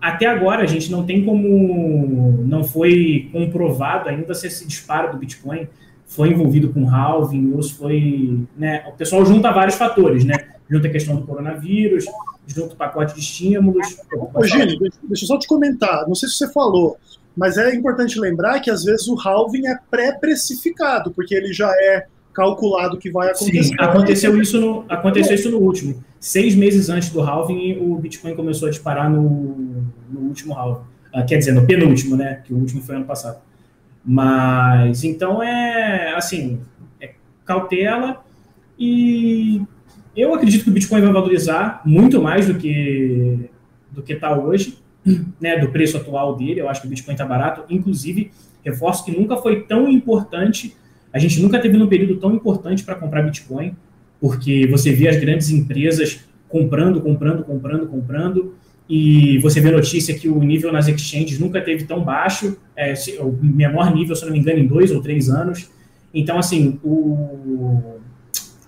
[0.00, 5.18] até agora a gente não tem como, não foi comprovado ainda se esse disparo do
[5.18, 5.66] Bitcoin
[6.06, 10.36] foi envolvido com halving ou se foi, né, o pessoal junta vários fatores, né,
[10.68, 12.04] junto à questão do coronavírus,
[12.46, 13.98] junto ao pacote de estímulos.
[14.34, 16.96] Ô, Gini, deixa eu só te comentar, não sei se você falou,
[17.36, 22.06] mas é importante lembrar que às vezes o halving é pré-precificado, porque ele já é
[22.36, 23.62] calculado que vai acontecer.
[23.62, 26.04] Sim, aconteceu isso no, aconteceu isso no último.
[26.20, 30.84] Seis meses antes do halving, o Bitcoin começou a disparar no, no último halving.
[31.14, 32.42] Ah, quer dizer, no penúltimo, né?
[32.44, 33.38] Que o último foi ano passado.
[34.04, 36.60] Mas, então, é, assim,
[37.00, 37.14] é
[37.46, 38.22] cautela
[38.78, 39.62] e
[40.14, 43.48] eu acredito que o Bitcoin vai valorizar muito mais do que
[43.90, 44.76] do que está hoje
[45.40, 46.60] né, do preço atual dele.
[46.60, 47.64] Eu acho que o Bitcoin está barato.
[47.70, 48.30] Inclusive,
[48.62, 50.76] reforço que nunca foi tão importante,
[51.16, 53.74] a gente nunca teve um período tão importante para comprar Bitcoin,
[54.20, 58.54] porque você vê as grandes empresas comprando, comprando, comprando, comprando,
[58.86, 63.32] e você vê notícia que o nível nas exchanges nunca teve tão baixo, é, o
[63.32, 65.70] menor nível, se não me engano, em dois ou três anos.
[66.12, 67.96] Então, assim, o,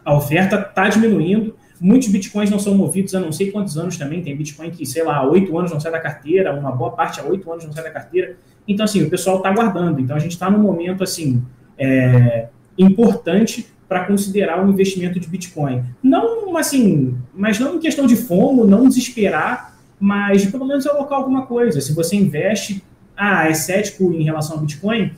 [0.03, 1.55] a oferta está diminuindo.
[1.79, 4.23] Muitos bitcoins não são movidos há não sei quantos anos também.
[4.23, 7.21] Tem bitcoin que, sei lá, há oito anos não sai da carteira, uma boa parte
[7.21, 8.37] há oito anos não sai da carteira.
[8.67, 10.01] Então, assim, o pessoal está aguardando.
[10.01, 11.43] Então, a gente está num momento, assim,
[11.79, 15.85] é, importante para considerar o investimento de Bitcoin.
[16.03, 21.47] Não, assim, mas não em questão de fomo, não desesperar, mas pelo menos alocar alguma
[21.47, 21.81] coisa.
[21.81, 22.85] Se você investe,
[23.17, 25.13] ah, é cético em relação ao Bitcoin,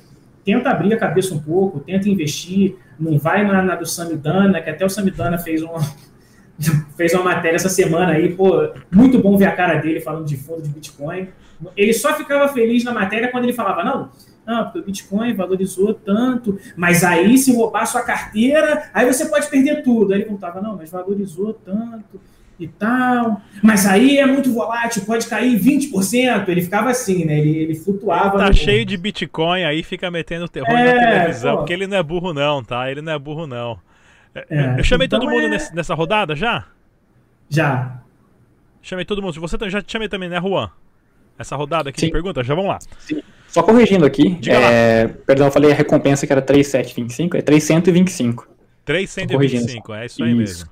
[0.44, 4.70] tenta abrir a cabeça um pouco, tenta investir, não vai na, na do Samidana, que
[4.70, 5.80] até o Samidana fez uma,
[6.96, 10.36] fez uma matéria essa semana aí, pô, muito bom ver a cara dele falando de
[10.36, 11.28] fundo de Bitcoin.
[11.76, 14.10] Ele só ficava feliz na matéria quando ele falava, não,
[14.50, 19.48] não, porque o Bitcoin valorizou tanto, mas aí se roubar sua carteira, aí você pode
[19.48, 20.12] perder tudo.
[20.12, 22.20] Aí ele contava, não, mas valorizou tanto
[22.58, 26.48] e tal, mas aí é muito volátil, pode cair 20%.
[26.48, 27.38] Ele ficava assim, né?
[27.38, 28.36] Ele, ele flutuava.
[28.36, 31.58] Tá cheio de Bitcoin, aí fica metendo terror é, na televisão, pô.
[31.58, 32.90] porque ele não é burro não, tá?
[32.90, 33.78] Ele não é burro não.
[34.34, 35.48] É, é, eu chamei então todo mundo é...
[35.48, 36.66] nesse, nessa rodada já?
[37.48, 38.02] Já.
[38.82, 39.40] Chamei todo mundo.
[39.40, 40.70] Você já te chamei também, né, Juan?
[41.38, 42.06] Essa rodada aqui Sim.
[42.06, 42.78] de perguntas, já vamos lá.
[42.98, 43.22] Sim.
[43.50, 44.38] Só corrigindo aqui.
[44.48, 48.48] É, perdão, eu falei a recompensa que era 3,725, é 325.
[48.84, 50.38] 325, é isso aí isso.
[50.38, 50.70] mesmo.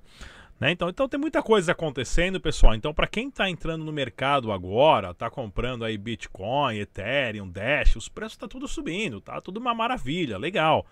[0.60, 0.72] Né?
[0.72, 2.74] Então, então tem muita coisa acontecendo, pessoal.
[2.74, 8.08] Então, para quem está entrando no mercado agora, está comprando aí Bitcoin, Ethereum, Dash, os
[8.08, 10.86] preços tá tudo subindo, tá tudo uma maravilha, legal,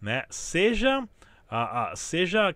[0.00, 0.24] né?
[0.30, 1.02] Seja
[1.48, 2.54] a, a, seja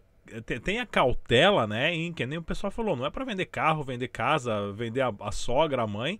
[0.63, 1.93] tenha cautela, né?
[1.93, 5.13] Em que nem o pessoal falou, não é para vender carro, vender casa, vender a,
[5.21, 6.19] a, sogra, a mãe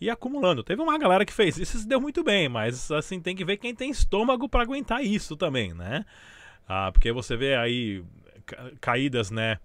[0.00, 0.62] e acumulando.
[0.62, 3.44] Teve uma galera que fez isso e se deu muito bem, mas assim tem que
[3.44, 6.04] ver quem tem estômago para aguentar isso também, né?
[6.68, 8.02] Ah, porque você vê aí
[8.80, 9.58] caídas, né?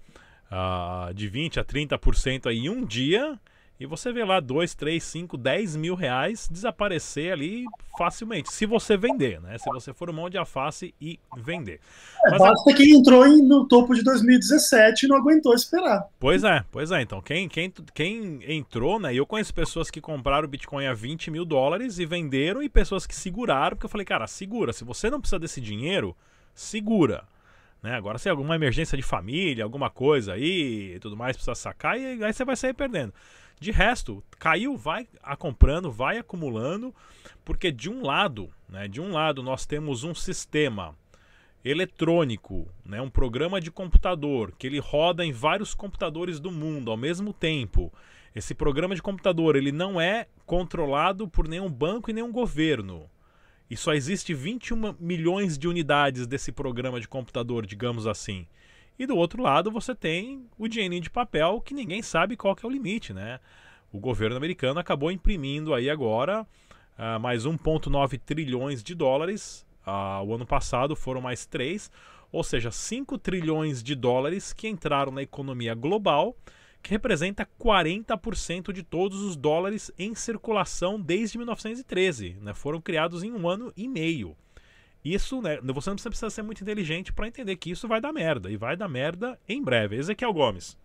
[0.51, 3.39] Ah, de 20 a 30% aí em um dia
[3.79, 7.63] e você vê lá 2, 3, 5, 10 mil reais desaparecer ali
[7.97, 8.51] facilmente.
[8.51, 9.57] Se você vender, né?
[9.57, 11.79] Se você for mão de alface e vender.
[12.25, 12.75] É, Mas, basta a...
[12.75, 16.05] quem entrou no topo de 2017 e não aguentou esperar.
[16.19, 17.01] Pois é, pois é.
[17.01, 19.13] Então, quem, quem, quem entrou, né?
[19.13, 23.07] Eu conheço pessoas que compraram o Bitcoin a 20 mil dólares e venderam, e pessoas
[23.07, 24.73] que seguraram, porque eu falei, cara, segura.
[24.73, 26.13] Se você não precisa desse dinheiro,
[26.53, 27.23] segura.
[27.81, 27.95] Né?
[27.95, 32.21] Agora, se alguma emergência de família, alguma coisa aí e tudo mais, precisa sacar, e
[32.21, 33.13] aí você vai sair perdendo.
[33.59, 36.95] De resto, caiu, vai comprando, vai acumulando,
[37.43, 40.95] porque de um lado, né, de um lado nós temos um sistema
[41.63, 46.95] eletrônico, né, um programa de computador que ele roda em vários computadores do mundo ao
[46.95, 47.91] mesmo tempo.
[48.33, 53.09] Esse programa de computador ele não é controlado por nenhum banco e nenhum governo.
[53.69, 58.47] E só existe 21 milhões de unidades desse programa de computador, digamos assim.
[58.99, 62.65] E do outro lado você tem o dinheirinho de papel que ninguém sabe qual que
[62.65, 63.39] é o limite, né?
[63.93, 69.65] O governo americano acabou imprimindo aí agora uh, mais 1,9 trilhões de dólares.
[69.87, 71.89] Uh, o ano passado foram mais 3,
[72.29, 76.35] ou seja, 5 trilhões de dólares que entraram na economia global,
[76.83, 82.37] que representa 40% de todos os dólares em circulação desde 1913.
[82.41, 82.53] Né?
[82.53, 84.35] Foram criados em um ano e meio.
[85.03, 88.49] Isso, né, você não precisa ser muito inteligente para entender que isso vai dar merda.
[88.49, 89.95] E vai dar merda em breve.
[89.95, 90.77] Ezequiel Gomes.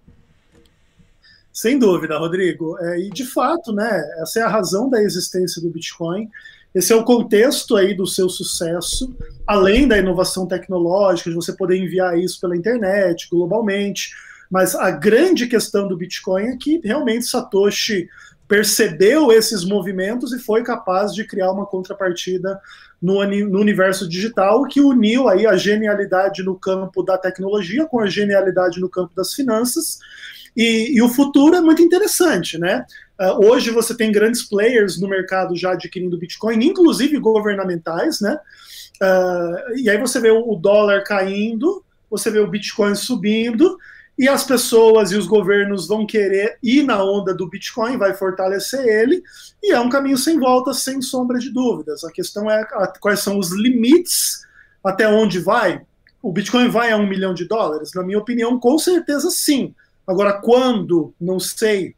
[1.53, 2.79] Sem dúvida, Rodrigo.
[2.79, 6.29] É, e de fato, né, essa é a razão da existência do Bitcoin.
[6.75, 9.15] Esse é o contexto aí do seu sucesso,
[9.47, 14.11] além da inovação tecnológica, de você poder enviar isso pela internet, globalmente.
[14.51, 18.09] Mas a grande questão do Bitcoin é que realmente Satoshi
[18.49, 22.61] percebeu esses movimentos e foi capaz de criar uma contrapartida
[23.05, 28.07] no, no, universo digital que uniu aí a genialidade no campo da tecnologia com a
[28.07, 29.99] genialidade no campo das finanças.
[30.57, 32.87] E, e o futuro é muito interessante, né?
[33.21, 38.39] Uh, hoje você tem grandes players no mercado já adquirindo Bitcoin, inclusive governamentais, né?
[39.03, 43.77] Uh, e aí você vê o dólar caindo, você vê o Bitcoin subindo,
[44.19, 48.87] e as pessoas e os governos vão querer ir na onda do Bitcoin, vai fortalecer
[48.87, 49.23] ele,
[49.63, 52.05] e é um caminho sem volta, sem sombra de dúvidas.
[52.05, 52.65] A questão é
[53.01, 54.47] quais são os limites,
[54.85, 55.83] até onde vai.
[56.23, 57.91] O Bitcoin vai a um milhão de dólares?
[57.95, 59.75] Na minha opinião, com certeza sim.
[60.07, 61.13] Agora, quando?
[61.21, 61.95] Não sei.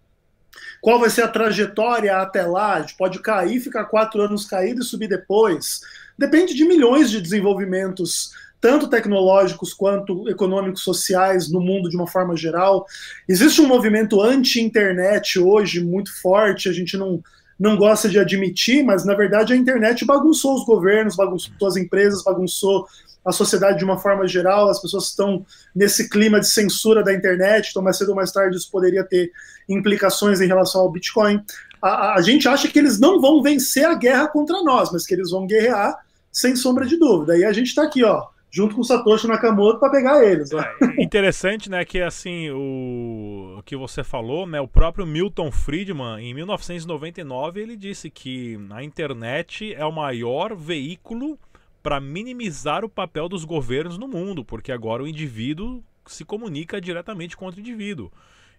[0.80, 2.74] Qual vai ser a trajetória até lá?
[2.74, 5.80] A gente pode cair, ficar quatro anos caído e subir depois.
[6.18, 8.32] Depende de milhões de desenvolvimentos
[8.66, 12.84] tanto tecnológicos quanto econômicos sociais no mundo de uma forma geral.
[13.28, 17.22] Existe um movimento anti-internet hoje muito forte, a gente não,
[17.56, 22.24] não gosta de admitir, mas na verdade a internet bagunçou os governos, bagunçou as empresas,
[22.24, 22.88] bagunçou
[23.24, 27.68] a sociedade de uma forma geral, as pessoas estão nesse clima de censura da internet,
[27.70, 29.30] então mais cedo ou mais tarde isso poderia ter
[29.68, 31.40] implicações em relação ao Bitcoin.
[31.80, 35.14] A, a gente acha que eles não vão vencer a guerra contra nós, mas que
[35.14, 35.96] eles vão guerrear
[36.32, 37.38] sem sombra de dúvida.
[37.38, 38.26] E a gente está aqui, ó,
[38.56, 40.50] junto com o Satoshi Nakamoto para pegar eles.
[40.50, 40.64] Né?
[40.80, 46.32] É, interessante, né, que assim, o, que você falou, né, o próprio Milton Friedman, em
[46.32, 51.38] 1999, ele disse que a internet é o maior veículo
[51.82, 57.36] para minimizar o papel dos governos no mundo, porque agora o indivíduo se comunica diretamente
[57.36, 58.10] com o indivíduo.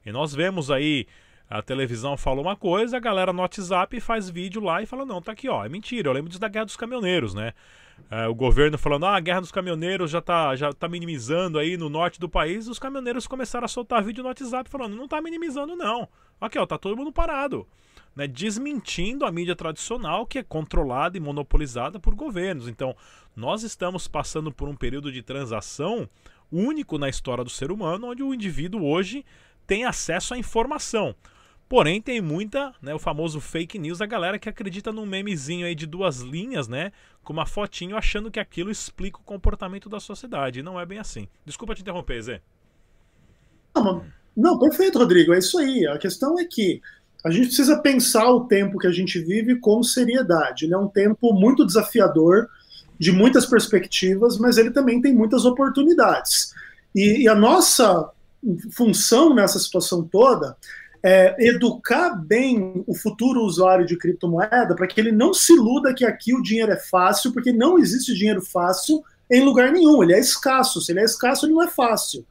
[0.06, 1.08] E nós vemos aí
[1.50, 5.22] a televisão fala uma coisa, a galera no WhatsApp faz vídeo lá e fala: não,
[5.22, 5.66] tá aqui, ó.
[5.66, 6.10] É mentira.
[6.10, 7.54] Eu lembro disso da guerra dos caminhoneiros, né?
[8.10, 11.76] É, o governo falando, ah, a guerra dos caminhoneiros já tá, já tá minimizando aí
[11.76, 15.22] no norte do país, os caminhoneiros começaram a soltar vídeo no WhatsApp falando, não tá
[15.22, 16.08] minimizando não.
[16.40, 17.68] Aqui, ó, tá todo mundo parado.
[18.16, 22.68] Né, desmentindo a mídia tradicional que é controlada e monopolizada por governos.
[22.68, 22.96] Então,
[23.36, 26.10] nós estamos passando por um período de transação
[26.52, 29.24] único na história do ser humano, onde o indivíduo hoje
[29.68, 31.14] tem acesso à informação.
[31.70, 35.76] Porém, tem muita, né, o famoso fake news, a galera que acredita num memezinho aí
[35.76, 36.94] de duas linhas, né,
[37.24, 40.64] com uma fotinho, achando que aquilo explica o comportamento da sociedade.
[40.64, 41.28] Não é bem assim.
[41.46, 42.42] Desculpa te interromper, Zé.
[43.76, 44.06] Não,
[44.36, 45.34] não, perfeito, Rodrigo.
[45.34, 45.86] É isso aí.
[45.88, 46.82] A questão é que
[47.26, 50.72] a gente precisa pensar o tempo que a gente vive com seriedade.
[50.72, 52.48] É um tempo muito desafiador,
[53.00, 56.54] de muitas perspectivas, mas ele também tem muitas oportunidades.
[56.96, 58.10] E, e a nossa
[58.72, 60.56] função nessa situação toda
[61.08, 66.04] é, educar bem o futuro usuário de criptomoeda para que ele não se iluda que
[66.04, 69.02] aqui o dinheiro é fácil, porque não existe dinheiro fácil
[69.32, 70.04] em lugar nenhum.
[70.04, 70.82] Ele é escasso.
[70.82, 72.26] Se ele é escasso, ele não é fácil.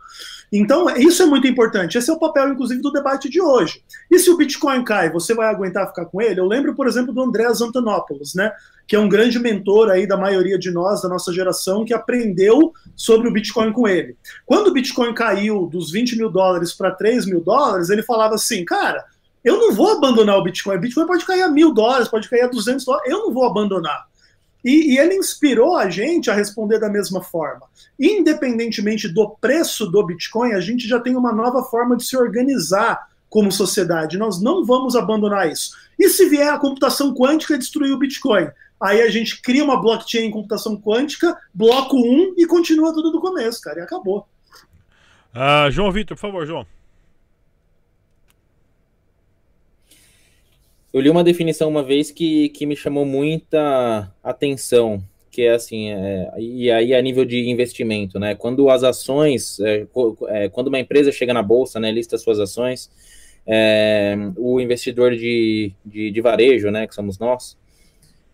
[0.52, 1.98] Então, isso é muito importante.
[1.98, 3.82] Esse é o papel, inclusive, do debate de hoje.
[4.10, 6.40] E se o Bitcoin cai, você vai aguentar ficar com ele?
[6.40, 8.52] Eu lembro, por exemplo, do Andreas Antonopoulos, né?
[8.86, 12.72] Que é um grande mentor aí da maioria de nós, da nossa geração, que aprendeu
[12.94, 14.16] sobre o Bitcoin com ele.
[14.44, 18.64] Quando o Bitcoin caiu dos 20 mil dólares para 3 mil dólares, ele falava assim,
[18.64, 19.04] cara,
[19.44, 20.76] eu não vou abandonar o Bitcoin.
[20.76, 23.44] O Bitcoin pode cair a mil dólares, pode cair a 200 dólares, eu não vou
[23.44, 24.06] abandonar.
[24.66, 27.68] E, e, ele inspirou a gente a responder da mesma forma.
[27.96, 33.06] Independentemente do preço do Bitcoin, a gente já tem uma nova forma de se organizar
[33.30, 34.18] como sociedade.
[34.18, 35.70] Nós não vamos abandonar isso.
[35.96, 38.48] E se vier a computação quântica destruir o Bitcoin?
[38.80, 43.20] Aí a gente cria uma blockchain em computação quântica, bloco 1 e continua tudo do
[43.20, 44.26] começo, cara, e acabou.
[45.32, 46.66] Uh, João Vitor, por favor, João.
[50.96, 55.90] Eu li uma definição uma vez que, que me chamou muita atenção, que é assim,
[55.90, 58.34] é, e aí a nível de investimento, né?
[58.34, 59.86] Quando as ações, é,
[60.28, 62.90] é, quando uma empresa chega na bolsa, né, lista suas ações,
[63.46, 67.58] é, o investidor de, de, de, varejo, né, que somos nós,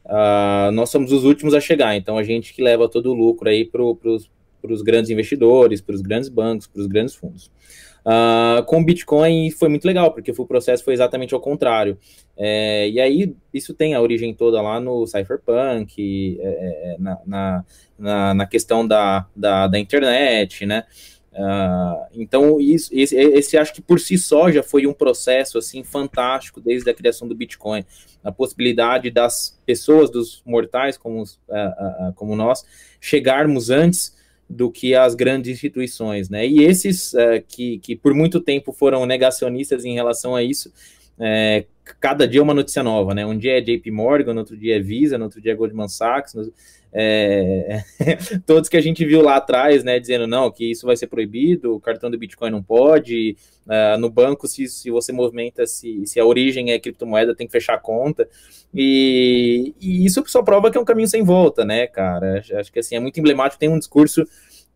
[0.05, 3.49] uh, nós somos os últimos a chegar, então a gente que leva todo o lucro
[3.49, 7.51] aí para os grandes investidores, para os grandes bancos, para os grandes fundos.
[8.05, 11.97] Uh, com o Bitcoin foi muito legal, porque o processo foi exatamente ao contrário.
[12.37, 17.65] É, e aí, isso tem a origem toda lá no Cypherpunk, é, é, é na,
[17.99, 20.85] na, na, questão da, da, da internet, né?
[21.33, 25.83] Uh, então, isso, esse, esse acho que por si só já foi um processo assim
[25.83, 27.85] fantástico desde a criação do Bitcoin.
[28.23, 32.65] A possibilidade das pessoas, dos mortais como, uh, uh, como nós,
[33.01, 34.15] chegarmos antes
[34.53, 36.47] do que as grandes instituições, né?
[36.47, 40.73] E esses uh, que, que por muito tempo foram negacionistas em relação a isso,
[41.23, 41.65] é,
[42.01, 43.25] cada dia é uma notícia nova, né?
[43.25, 46.53] Um dia é JP Morgan, outro dia é Visa, outro dia é Goldman Sachs, no,
[46.93, 47.83] é,
[48.45, 51.75] todos que a gente viu lá atrás, né, dizendo não, que isso vai ser proibido,
[51.75, 53.35] o cartão do Bitcoin não pode,
[53.67, 57.53] uh, no banco, se, se você movimenta, se, se a origem é criptomoeda, tem que
[57.53, 58.29] fechar a conta,
[58.75, 62.81] e, e isso só prova que é um caminho sem volta, né, cara, acho que
[62.81, 64.27] assim, é muito emblemático, tem um discurso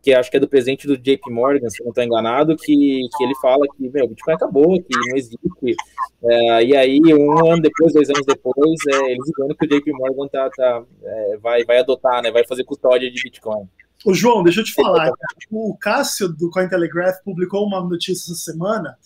[0.06, 3.24] que acho que é do presidente do JP Morgan, se não estou enganado, que, que
[3.24, 5.76] ele fala que meu, o Bitcoin acabou, que não existe.
[6.22, 9.92] É, e aí, um ano depois, dois anos depois, é, eles dizendo que o JP
[9.94, 13.68] Morgan tá, tá, é, vai, vai adotar, né, vai fazer custódia de Bitcoin.
[14.04, 15.10] Ô, João, deixa eu te falar.
[15.50, 18.96] O Cássio do Cointelegraph publicou uma notícia essa semana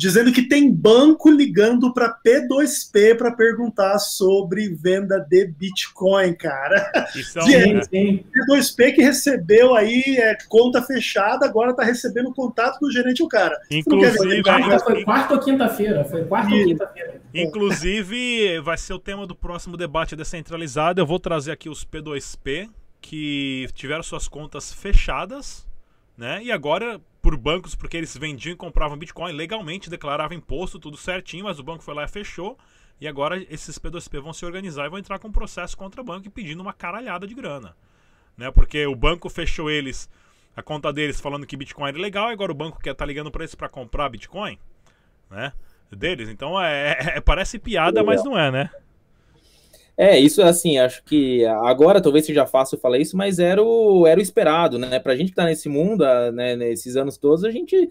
[0.00, 6.90] dizendo que tem banco ligando para P2P para perguntar sobre venda de Bitcoin, cara.
[7.14, 12.34] Isso é um, sim, P2P que recebeu aí é, conta fechada, agora está recebendo o
[12.34, 13.60] contato do gerente o cara.
[13.70, 16.04] Inclusive, quarta, foi quarta ou quinta-feira?
[16.06, 17.20] Foi quarta ou quinta-feira.
[17.34, 20.98] Inclusive, vai ser o tema do próximo debate descentralizado.
[20.98, 22.70] Eu vou trazer aqui os P2P
[23.02, 25.68] que tiveram suas contas fechadas,
[26.16, 26.42] né?
[26.42, 31.44] E agora por bancos, porque eles vendiam e compravam Bitcoin legalmente, declaravam imposto, tudo certinho,
[31.44, 32.58] mas o banco foi lá e fechou.
[33.00, 36.04] E agora esses P2P vão se organizar e vão entrar com um processo contra o
[36.04, 37.76] banco e pedindo uma caralhada de grana.
[38.36, 38.50] Né?
[38.50, 40.08] Porque o banco fechou eles,
[40.54, 43.06] a conta deles falando que Bitcoin era legal, e agora o banco quer estar tá
[43.06, 44.58] ligando para eles para comprar Bitcoin,
[45.30, 45.52] né?
[45.90, 46.28] Deles.
[46.28, 48.70] Então é, é, é parece piada, mas não é, né?
[49.96, 54.18] É, isso assim, acho que agora talvez seja fácil falar isso, mas era o, era
[54.18, 54.98] o esperado, né?
[54.98, 57.88] Pra gente que tá nesse mundo, né, nesses anos todos, a gente.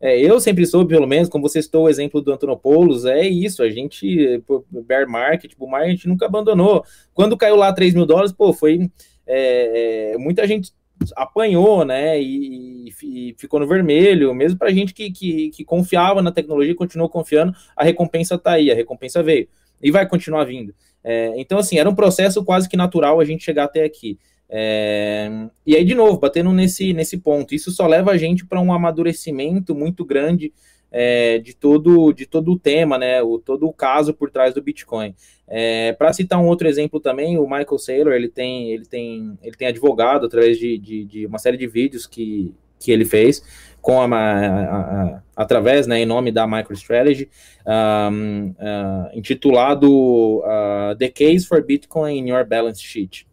[0.00, 3.62] É, eu sempre soube, pelo menos, como você citou o exemplo do Antonopoulos, é isso,
[3.62, 4.42] a gente,
[4.86, 6.84] bear market, tipo, a gente nunca abandonou.
[7.14, 8.90] Quando caiu lá 3 mil dólares, pô, foi.
[9.26, 10.72] É, é, muita gente
[11.16, 16.32] apanhou, né, e, e, ficou no vermelho, mesmo pra gente que, que, que confiava na
[16.32, 19.48] tecnologia continuou confiando, a recompensa tá aí, a recompensa veio,
[19.82, 20.74] e vai continuar vindo.
[21.02, 24.18] É, então, assim, era um processo quase que natural a gente chegar até aqui.
[24.48, 25.30] É,
[25.66, 28.72] e aí, de novo, batendo nesse, nesse ponto, isso só leva a gente para um
[28.72, 30.52] amadurecimento muito grande
[30.90, 33.20] é, de, todo, de todo o tema, né?
[33.20, 35.14] O, todo o caso por trás do Bitcoin.
[35.46, 39.56] É, para citar um outro exemplo também, o Michael Saylor ele tem, ele tem, ele
[39.56, 43.42] tem advogado através de, de, de uma série de vídeos que, que ele fez
[43.84, 47.28] com a, a, a, através, né, em nome da MicroStrategy,
[47.66, 53.26] um, uh, intitulado uh, The Case for Bitcoin in Your Balance Sheet,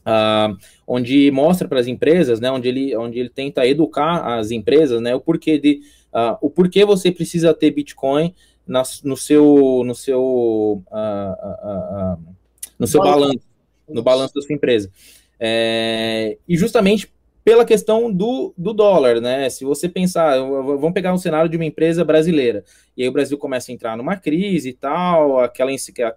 [0.00, 0.56] uh,
[0.86, 5.14] onde mostra para as empresas, né, onde ele, onde ele tenta educar as empresas, né,
[5.14, 5.80] o porquê de,
[6.40, 8.34] o porquê você precisa ter Bitcoin
[8.66, 10.82] na, no seu, no seu,
[12.78, 13.40] no seu balanço,
[13.86, 14.90] no balanço da sua empresa.
[15.38, 17.12] É, e justamente
[17.46, 19.48] pela questão do, do dólar, né?
[19.48, 22.64] Se você pensar, vamos pegar um cenário de uma empresa brasileira,
[22.96, 25.70] e aí o Brasil começa a entrar numa crise e tal, aquela,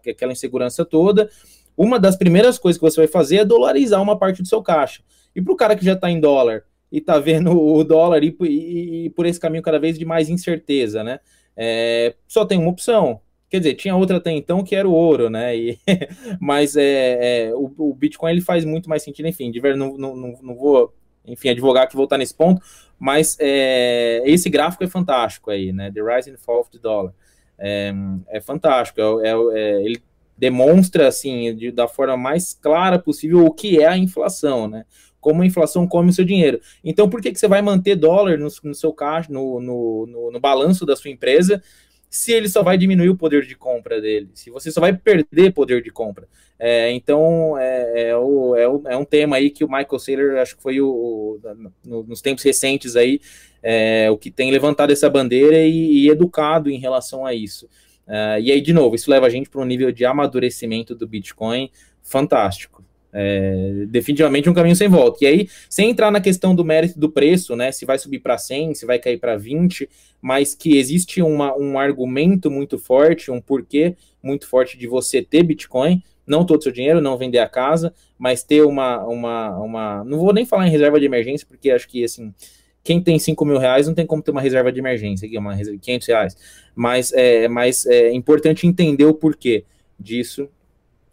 [0.09, 1.29] aquela insegurança toda.
[1.77, 5.03] Uma das primeiras coisas que você vai fazer é dolarizar uma parte do seu caixa.
[5.35, 8.35] E para o cara que já está em dólar e está vendo o dólar e,
[8.41, 11.19] e, e, por esse caminho cada vez de mais incerteza, né?
[11.55, 13.21] É, só tem uma opção.
[13.51, 15.55] Quer dizer, tinha outra até então que era o ouro, né?
[15.55, 15.77] E,
[16.41, 19.95] mas é, é o, o, Bitcoin ele faz muito mais sentido, enfim, de ver, não,
[19.95, 20.91] não, não vou
[21.31, 22.61] enfim, advogar que voltar nesse ponto,
[22.97, 25.91] mas é, esse gráfico é fantástico aí, né?
[25.91, 27.13] The Rise and Fall of the Dollar.
[27.57, 27.93] É,
[28.29, 30.01] é fantástico, é, é, é, ele
[30.37, 34.85] demonstra, assim, de, da forma mais clara possível o que é a inflação, né?
[35.19, 36.61] Como a inflação come o seu dinheiro.
[36.81, 40.31] Então, por que, que você vai manter dólar no, no seu caixa, no, no, no,
[40.31, 41.61] no balanço da sua empresa,
[42.09, 45.53] se ele só vai diminuir o poder de compra dele, se você só vai perder
[45.53, 46.27] poder de compra.
[46.57, 50.37] É, então, é, é, o, é, o, é, um tema aí que o Michael Saylor,
[50.39, 51.39] acho que foi o,
[51.85, 53.21] no, nos tempos recentes aí,
[53.61, 57.69] é, o que tem levantado essa bandeira e, e educado em relação a isso.
[58.07, 61.07] É, e aí, de novo, isso leva a gente para um nível de amadurecimento do
[61.07, 61.69] Bitcoin
[62.01, 62.78] fantástico.
[63.11, 65.23] É, definitivamente um caminho sem volta.
[65.23, 67.71] E aí, sem entrar na questão do mérito do preço, né?
[67.71, 69.89] Se vai subir para 100, se vai cair para 20,
[70.21, 75.43] mas que existe uma, um argumento muito forte, um porquê muito forte de você ter
[75.43, 80.03] Bitcoin, não todo o seu dinheiro, não vender a casa, mas ter uma, uma, uma.
[80.03, 82.33] Não vou nem falar em reserva de emergência, porque acho que assim.
[82.81, 85.53] Quem tem 5 mil reais não tem como ter uma reserva de emergência, aqui, uma
[85.53, 86.37] reserva de 500 reais.
[86.73, 89.65] Mas é, mas é importante entender o porquê
[89.99, 90.47] disso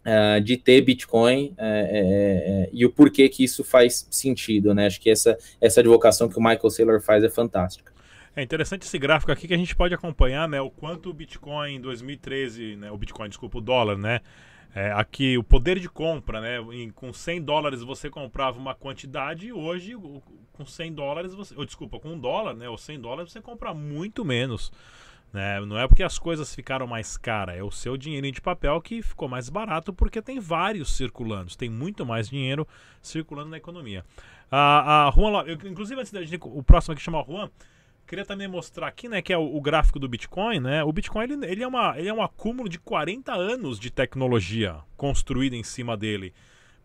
[0.07, 4.87] uh, de ter Bitcoin uh, uh, e o porquê que isso faz sentido, né?
[4.87, 7.91] Acho que essa, essa advocação que o Michael Saylor faz é fantástica.
[8.35, 10.61] É interessante esse gráfico aqui que a gente pode acompanhar, né?
[10.61, 12.91] O quanto o Bitcoin em 2013, né?
[12.91, 14.21] O Bitcoin, desculpa, o dólar, né?
[14.75, 16.59] É, aqui o poder de compra, né?
[16.71, 19.95] Em, com 100 dólares você comprava uma quantidade e hoje
[20.53, 22.69] com 100 dólares você, ou desculpa, com um dólar, né?
[22.69, 24.71] Ou 100 dólares você compra muito menos.
[25.31, 25.59] Né?
[25.61, 29.01] Não é porque as coisas ficaram mais caras, é o seu dinheirinho de papel que
[29.01, 32.67] ficou mais barato porque tem vários circulando, tem muito mais dinheiro
[33.01, 34.05] circulando na economia.
[34.49, 37.49] A, a Juan, eu, inclusive antes da gente, o próximo aqui chama Juan,
[38.07, 40.83] queria também mostrar aqui, né, que é o, o gráfico do Bitcoin, né?
[40.83, 44.77] O Bitcoin ele, ele, é uma, ele é um acúmulo de 40 anos de tecnologia
[44.95, 46.33] construída em cima dele.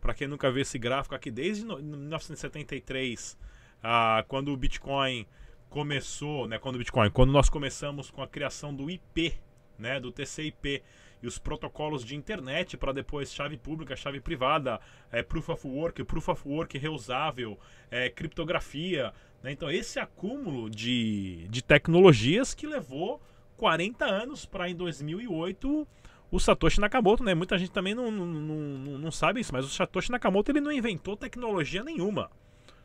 [0.00, 3.38] Para quem nunca viu esse gráfico aqui, desde 1973,
[3.84, 5.24] ah, quando o Bitcoin
[5.72, 9.32] começou, né, quando o Bitcoin, quando nós começamos com a criação do IP,
[9.78, 10.82] né, do TCP,
[11.22, 14.78] e os protocolos de internet para depois chave pública, chave privada,
[15.10, 17.58] é, proof of work, proof of work reusável,
[17.90, 19.14] é, criptografia.
[19.42, 19.52] Né?
[19.52, 23.22] Então, esse acúmulo de, de tecnologias que levou
[23.56, 25.88] 40 anos para em 2008
[26.30, 27.34] o Satoshi Nakamoto, né?
[27.34, 30.72] Muita gente também não, não, não, não sabe isso, mas o Satoshi Nakamoto ele não
[30.72, 32.30] inventou tecnologia nenhuma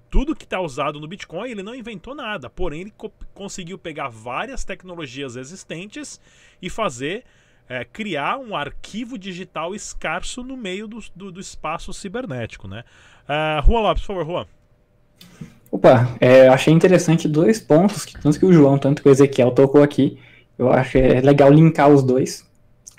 [0.09, 4.09] tudo que está usado no Bitcoin, ele não inventou nada, porém ele co conseguiu pegar
[4.09, 6.19] várias tecnologias existentes
[6.61, 7.23] e fazer
[7.69, 12.83] é, criar um arquivo digital escarso no meio do, do, do espaço cibernético, né?
[13.27, 14.45] Uh, Juan Lopes, por favor, Juan.
[15.69, 19.51] Opa, é, achei interessante dois pontos, que, tanto que o João, tanto que o Ezequiel
[19.51, 20.17] tocou aqui.
[20.57, 22.45] Eu acho é legal linkar os dois.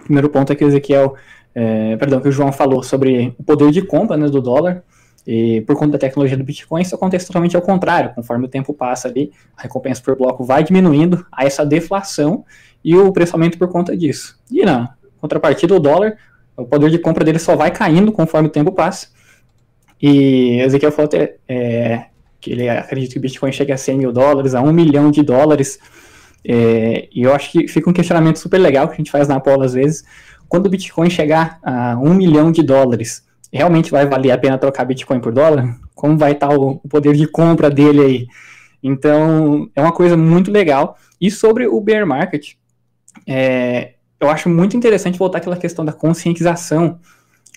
[0.01, 1.15] O primeiro ponto é que o Ezequiel,
[1.55, 4.85] é, perdão, que o João falou sobre o poder de compra né, do dólar.
[5.31, 8.15] E por conta da tecnologia do Bitcoin, isso acontece totalmente ao contrário.
[8.15, 12.47] Conforme o tempo passa ali, a recompensa por bloco vai diminuindo, há essa deflação
[12.83, 14.41] e o preço aumenta por conta disso.
[14.51, 16.17] E na contrapartida, o dólar,
[16.57, 19.09] o poder de compra dele só vai caindo conforme o tempo passa.
[20.01, 22.07] E Ezequiel falou até, é,
[22.41, 25.23] que ele acredita que o Bitcoin chega a 100 mil dólares, a 1 milhão de
[25.23, 25.79] dólares.
[26.43, 29.37] É, e eu acho que fica um questionamento super legal que a gente faz na
[29.37, 30.05] Apollo às vezes.
[30.49, 34.85] Quando o Bitcoin chegar a 1 milhão de dólares, realmente vai valer a pena trocar
[34.85, 35.77] Bitcoin por dólar?
[35.95, 38.27] Como vai estar o, o poder de compra dele aí?
[38.83, 40.97] Então, é uma coisa muito legal.
[41.21, 42.53] E sobre o bear market,
[43.27, 46.99] é, eu acho muito interessante voltar àquela questão da conscientização.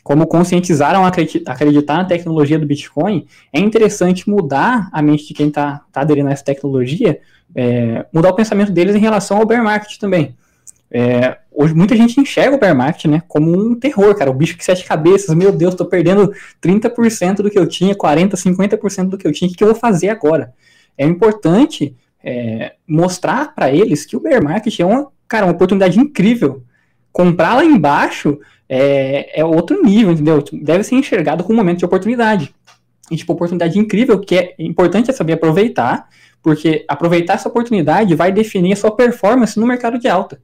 [0.04, 5.50] Como conscientizaram a acreditar na tecnologia do Bitcoin, é interessante mudar a mente de quem
[5.50, 7.20] está tá aderindo a essa tecnologia,
[7.54, 10.36] é, mudar o pensamento deles em relação ao bear market também.
[10.94, 14.58] É, hoje muita gente enxerga o bear market, né, como um terror, cara, o bicho
[14.58, 19.18] que sete cabeças, meu Deus, tô perdendo 30% do que eu tinha, 40, 50% do
[19.18, 20.54] que eu tinha, o que, que eu vou fazer agora?
[20.98, 26.00] É importante é, mostrar para eles que o bear market é uma, cara, uma oportunidade
[26.00, 26.64] incrível.
[27.12, 28.38] Comprar lá embaixo
[28.68, 30.44] é, é outro nível, entendeu?
[30.54, 32.54] Deve ser enxergado como um momento de oportunidade.
[33.10, 36.08] E, tipo, oportunidade incrível que é importante é saber aproveitar,
[36.42, 40.42] porque aproveitar essa oportunidade vai definir a sua performance no mercado de alta.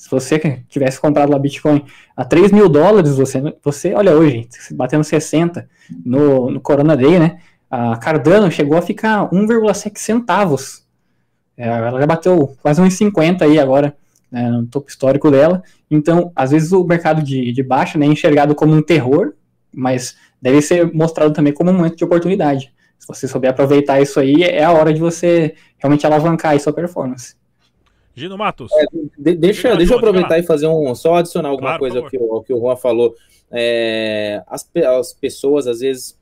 [0.00, 1.84] Se você tivesse comprado lá Bitcoin
[2.16, 5.68] a 3 mil dólares, você, você olha hoje, batendo 60
[6.06, 7.40] no, no Corona Day, né?
[7.70, 10.86] A Cardano chegou a ficar 1,7 centavos.
[11.54, 13.94] É, ela já bateu quase 1,50 aí agora,
[14.32, 15.62] né, no topo histórico dela.
[15.90, 19.34] Então, às vezes o mercado de, de baixa né, é enxergado como um terror,
[19.70, 22.72] mas deve ser mostrado também como um momento de oportunidade.
[22.98, 26.72] Se você souber aproveitar isso aí, é a hora de você realmente alavancar aí sua
[26.72, 27.38] performance.
[28.20, 28.70] Gino Matos.
[28.72, 28.84] É,
[29.18, 30.94] de, deixa, deixa eu aproveitar e fazer um.
[30.94, 33.14] Só adicionar alguma claro, coisa ao que, ao que o Juan falou.
[33.50, 34.68] É, as,
[34.98, 36.18] as pessoas, às vezes,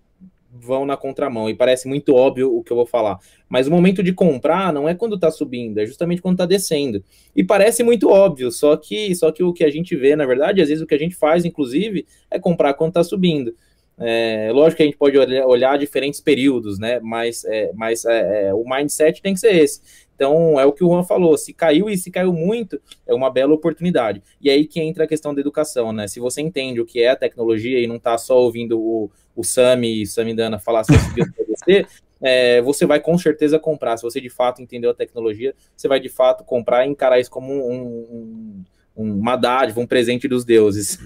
[0.50, 3.18] vão na contramão e parece muito óbvio o que eu vou falar.
[3.48, 7.02] Mas o momento de comprar não é quando está subindo, é justamente quando está descendo.
[7.34, 10.62] E parece muito óbvio, só que só que o que a gente vê, na verdade,
[10.62, 13.54] às vezes o que a gente faz, inclusive, é comprar quando está subindo.
[14.00, 17.00] É, lógico que a gente pode olhar, olhar diferentes períodos, né?
[17.00, 19.80] Mas, é, mas é, é o mindset tem que ser esse.
[20.14, 23.30] Então, é o que o Juan falou, se caiu e se caiu muito, é uma
[23.30, 24.20] bela oportunidade.
[24.40, 26.08] E aí que entra a questão da educação, né?
[26.08, 29.44] Se você entende o que é a tecnologia e não está só ouvindo o, o
[29.44, 31.86] Sami e Samidana falar subiu você,
[32.20, 33.96] é, você vai com certeza comprar.
[33.96, 37.30] Se você de fato entendeu a tecnologia, você vai de fato comprar e encarar isso
[37.30, 38.64] como um,
[38.96, 40.98] um, uma dádiva, um presente dos deuses.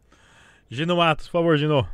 [0.68, 1.86] Gino Matos, por favor, Gino.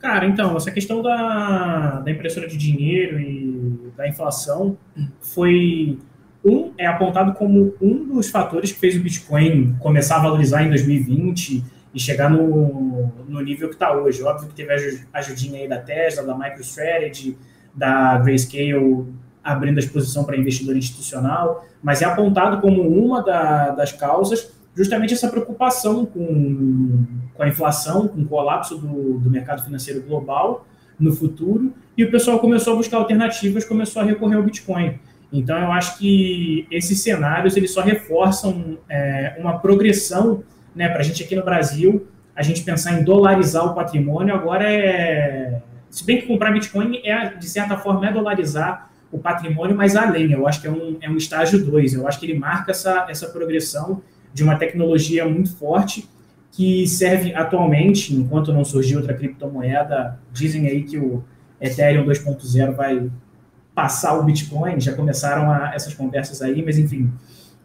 [0.00, 4.78] Cara, então, essa questão da, da impressora de dinheiro e da inflação
[5.20, 5.98] foi
[6.42, 10.70] um é apontado como um dos fatores que fez o Bitcoin começar a valorizar em
[10.70, 14.22] 2020 e chegar no, no nível que está hoje.
[14.22, 14.72] Óbvio que teve
[15.12, 17.36] a ajudinha aí da Tesla, da MicroStrategy,
[17.74, 19.06] da Grayscale
[19.44, 25.14] abrindo a exposição para investidor institucional, mas é apontado como uma da, das causas justamente
[25.14, 27.04] essa preocupação com,
[27.40, 30.66] com a inflação, com o colapso do, do mercado financeiro global
[30.98, 34.98] no futuro, e o pessoal começou a buscar alternativas, começou a recorrer ao Bitcoin.
[35.32, 40.44] Então, eu acho que esses cenários eles só reforçam é, uma progressão
[40.76, 44.70] né, para a gente aqui no Brasil, a gente pensar em dolarizar o patrimônio, agora
[44.70, 45.62] é.
[45.88, 50.30] Se bem que comprar Bitcoin, é, de certa forma, é dolarizar o patrimônio, mas além,
[50.30, 53.06] eu acho que é um, é um estágio 2, eu acho que ele marca essa,
[53.08, 54.02] essa progressão
[54.34, 56.06] de uma tecnologia muito forte
[56.52, 61.22] que serve atualmente, enquanto não surgiu outra criptomoeda, dizem aí que o
[61.60, 63.10] Ethereum 2.0 vai
[63.74, 67.10] passar o Bitcoin, já começaram a, essas conversas aí, mas enfim,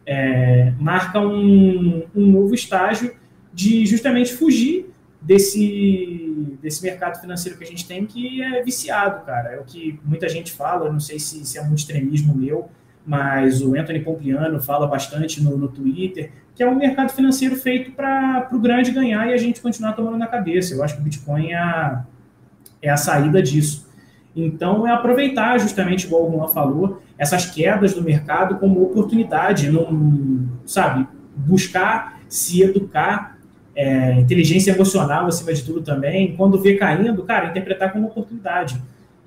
[0.06, 3.16] é, marca um, um novo estágio
[3.54, 9.54] de justamente fugir desse, desse mercado financeiro que a gente tem que é viciado, cara.
[9.54, 12.70] É o que muita gente fala, não sei se, se é um extremismo meu,
[13.06, 17.92] mas o Anthony Pompliano fala bastante no, no Twitter, que é um mercado financeiro feito
[17.92, 20.74] para o grande ganhar e a gente continuar tomando na cabeça.
[20.74, 22.04] Eu acho que o Bitcoin é a,
[22.82, 23.86] é a saída disso.
[24.36, 30.50] Então, é aproveitar, justamente, igual o Juan falou, essas quedas do mercado como oportunidade, não,
[30.66, 33.38] sabe, buscar se educar,
[33.76, 38.82] é, inteligência emocional acima de tudo também, quando vê caindo, cara, interpretar como oportunidade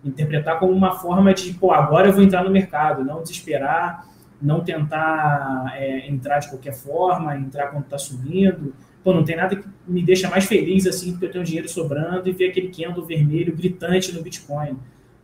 [0.04, 4.06] interpretar como uma forma de, pô, agora eu vou entrar no mercado, não desesperar,
[4.40, 8.74] não tentar é, entrar de qualquer forma, entrar quando está subindo.
[9.02, 12.28] Pô, não tem nada que me deixa mais feliz assim, porque eu tenho dinheiro sobrando
[12.28, 14.76] e ver aquele candle vermelho gritante no Bitcoin.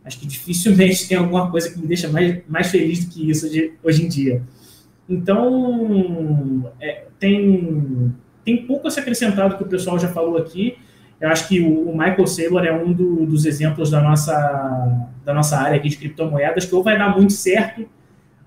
[0.03, 3.49] Acho que dificilmente tem alguma coisa que me deixa mais, mais feliz do que isso
[3.49, 4.43] de, hoje em dia.
[5.07, 8.13] Então, é, tem,
[8.43, 10.77] tem pouco a se acrescentar do que o pessoal já falou aqui.
[11.19, 15.57] Eu acho que o, Michael Saylor é um do, dos exemplos da nossa, da nossa
[15.57, 17.87] área aqui de criptomoedas que ou vai dar muito certo,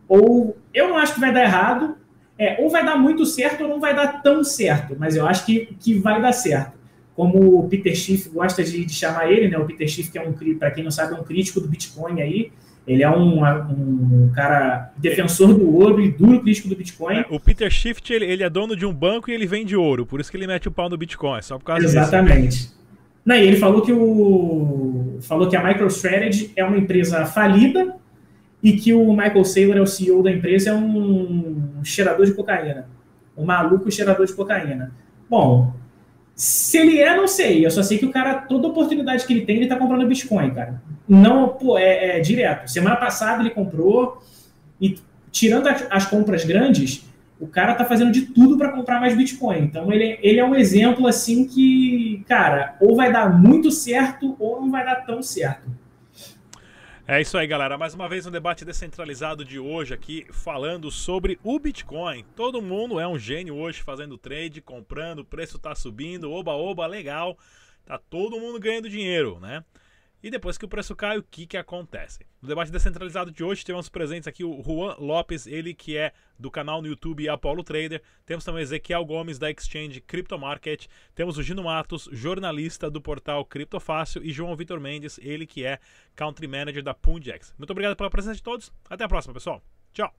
[0.06, 1.96] ou eu não acho que vai dar errado,
[2.38, 5.44] é, ou vai dar muito certo ou não vai dar tão certo, mas eu acho
[5.44, 6.78] que, que vai dar certo.
[7.16, 9.58] Como o Peter Schiff gosta de, de chamar ele, né?
[9.58, 12.22] O Peter Schiff, que é um, para quem não sabe, é um crítico do Bitcoin
[12.22, 12.52] aí,
[12.88, 17.22] ele é um, um cara defensor do ouro e duro crítico do Bitcoin.
[17.28, 20.20] O Peter Schiff, ele, ele, é dono de um banco e ele vende ouro, por
[20.20, 22.48] isso que ele mete o pau no Bitcoin, só por causa Exatamente.
[22.48, 22.78] disso.
[23.24, 27.94] Não, e ele falou que, o, falou que a MicroStrategy é uma empresa falida
[28.62, 32.88] e que o Michael Saylor é o CEO da empresa, é um cheirador de cocaína.
[33.36, 34.92] Um maluco cheirador de cocaína.
[35.28, 35.74] Bom,
[36.38, 37.66] se ele é, não sei.
[37.66, 40.54] Eu só sei que o cara, toda oportunidade que ele tem, ele tá comprando Bitcoin,
[40.54, 40.80] cara.
[41.08, 42.70] Não, pô, é, é direto.
[42.70, 44.22] Semana passada ele comprou
[44.80, 44.96] e
[45.32, 47.04] tirando as, as, compras grandes,
[47.40, 49.58] o cara tá fazendo de tudo para comprar mais Bitcoin.
[49.64, 54.60] Então ele, ele é um exemplo assim que, cara, ou vai dar muito certo ou
[54.60, 55.68] não vai dar tão certo.
[57.10, 57.78] É isso aí, galera.
[57.78, 62.22] Mais uma vez um debate descentralizado de hoje aqui, falando sobre o Bitcoin.
[62.36, 66.86] Todo mundo é um gênio hoje fazendo trade, comprando, o preço tá subindo, oba, oba,
[66.86, 67.38] legal.
[67.86, 69.64] Tá todo mundo ganhando dinheiro, né?
[70.22, 72.26] E depois que o preço cai, o que, que acontece?
[72.42, 76.50] No debate descentralizado de hoje, temos presentes aqui o Juan Lopes, ele que é do
[76.50, 78.02] canal no YouTube Apolo Trader.
[78.26, 80.86] Temos também Ezequiel Gomes, da Exchange Crypto Market.
[81.14, 84.24] Temos o Gino Matos, jornalista do portal Cripto Fácil.
[84.24, 85.78] E João Vitor Mendes, ele que é
[86.16, 87.54] Country Manager da Pundex.
[87.56, 88.72] Muito obrigado pela presença de todos.
[88.90, 89.62] Até a próxima, pessoal.
[89.92, 90.12] Tchau.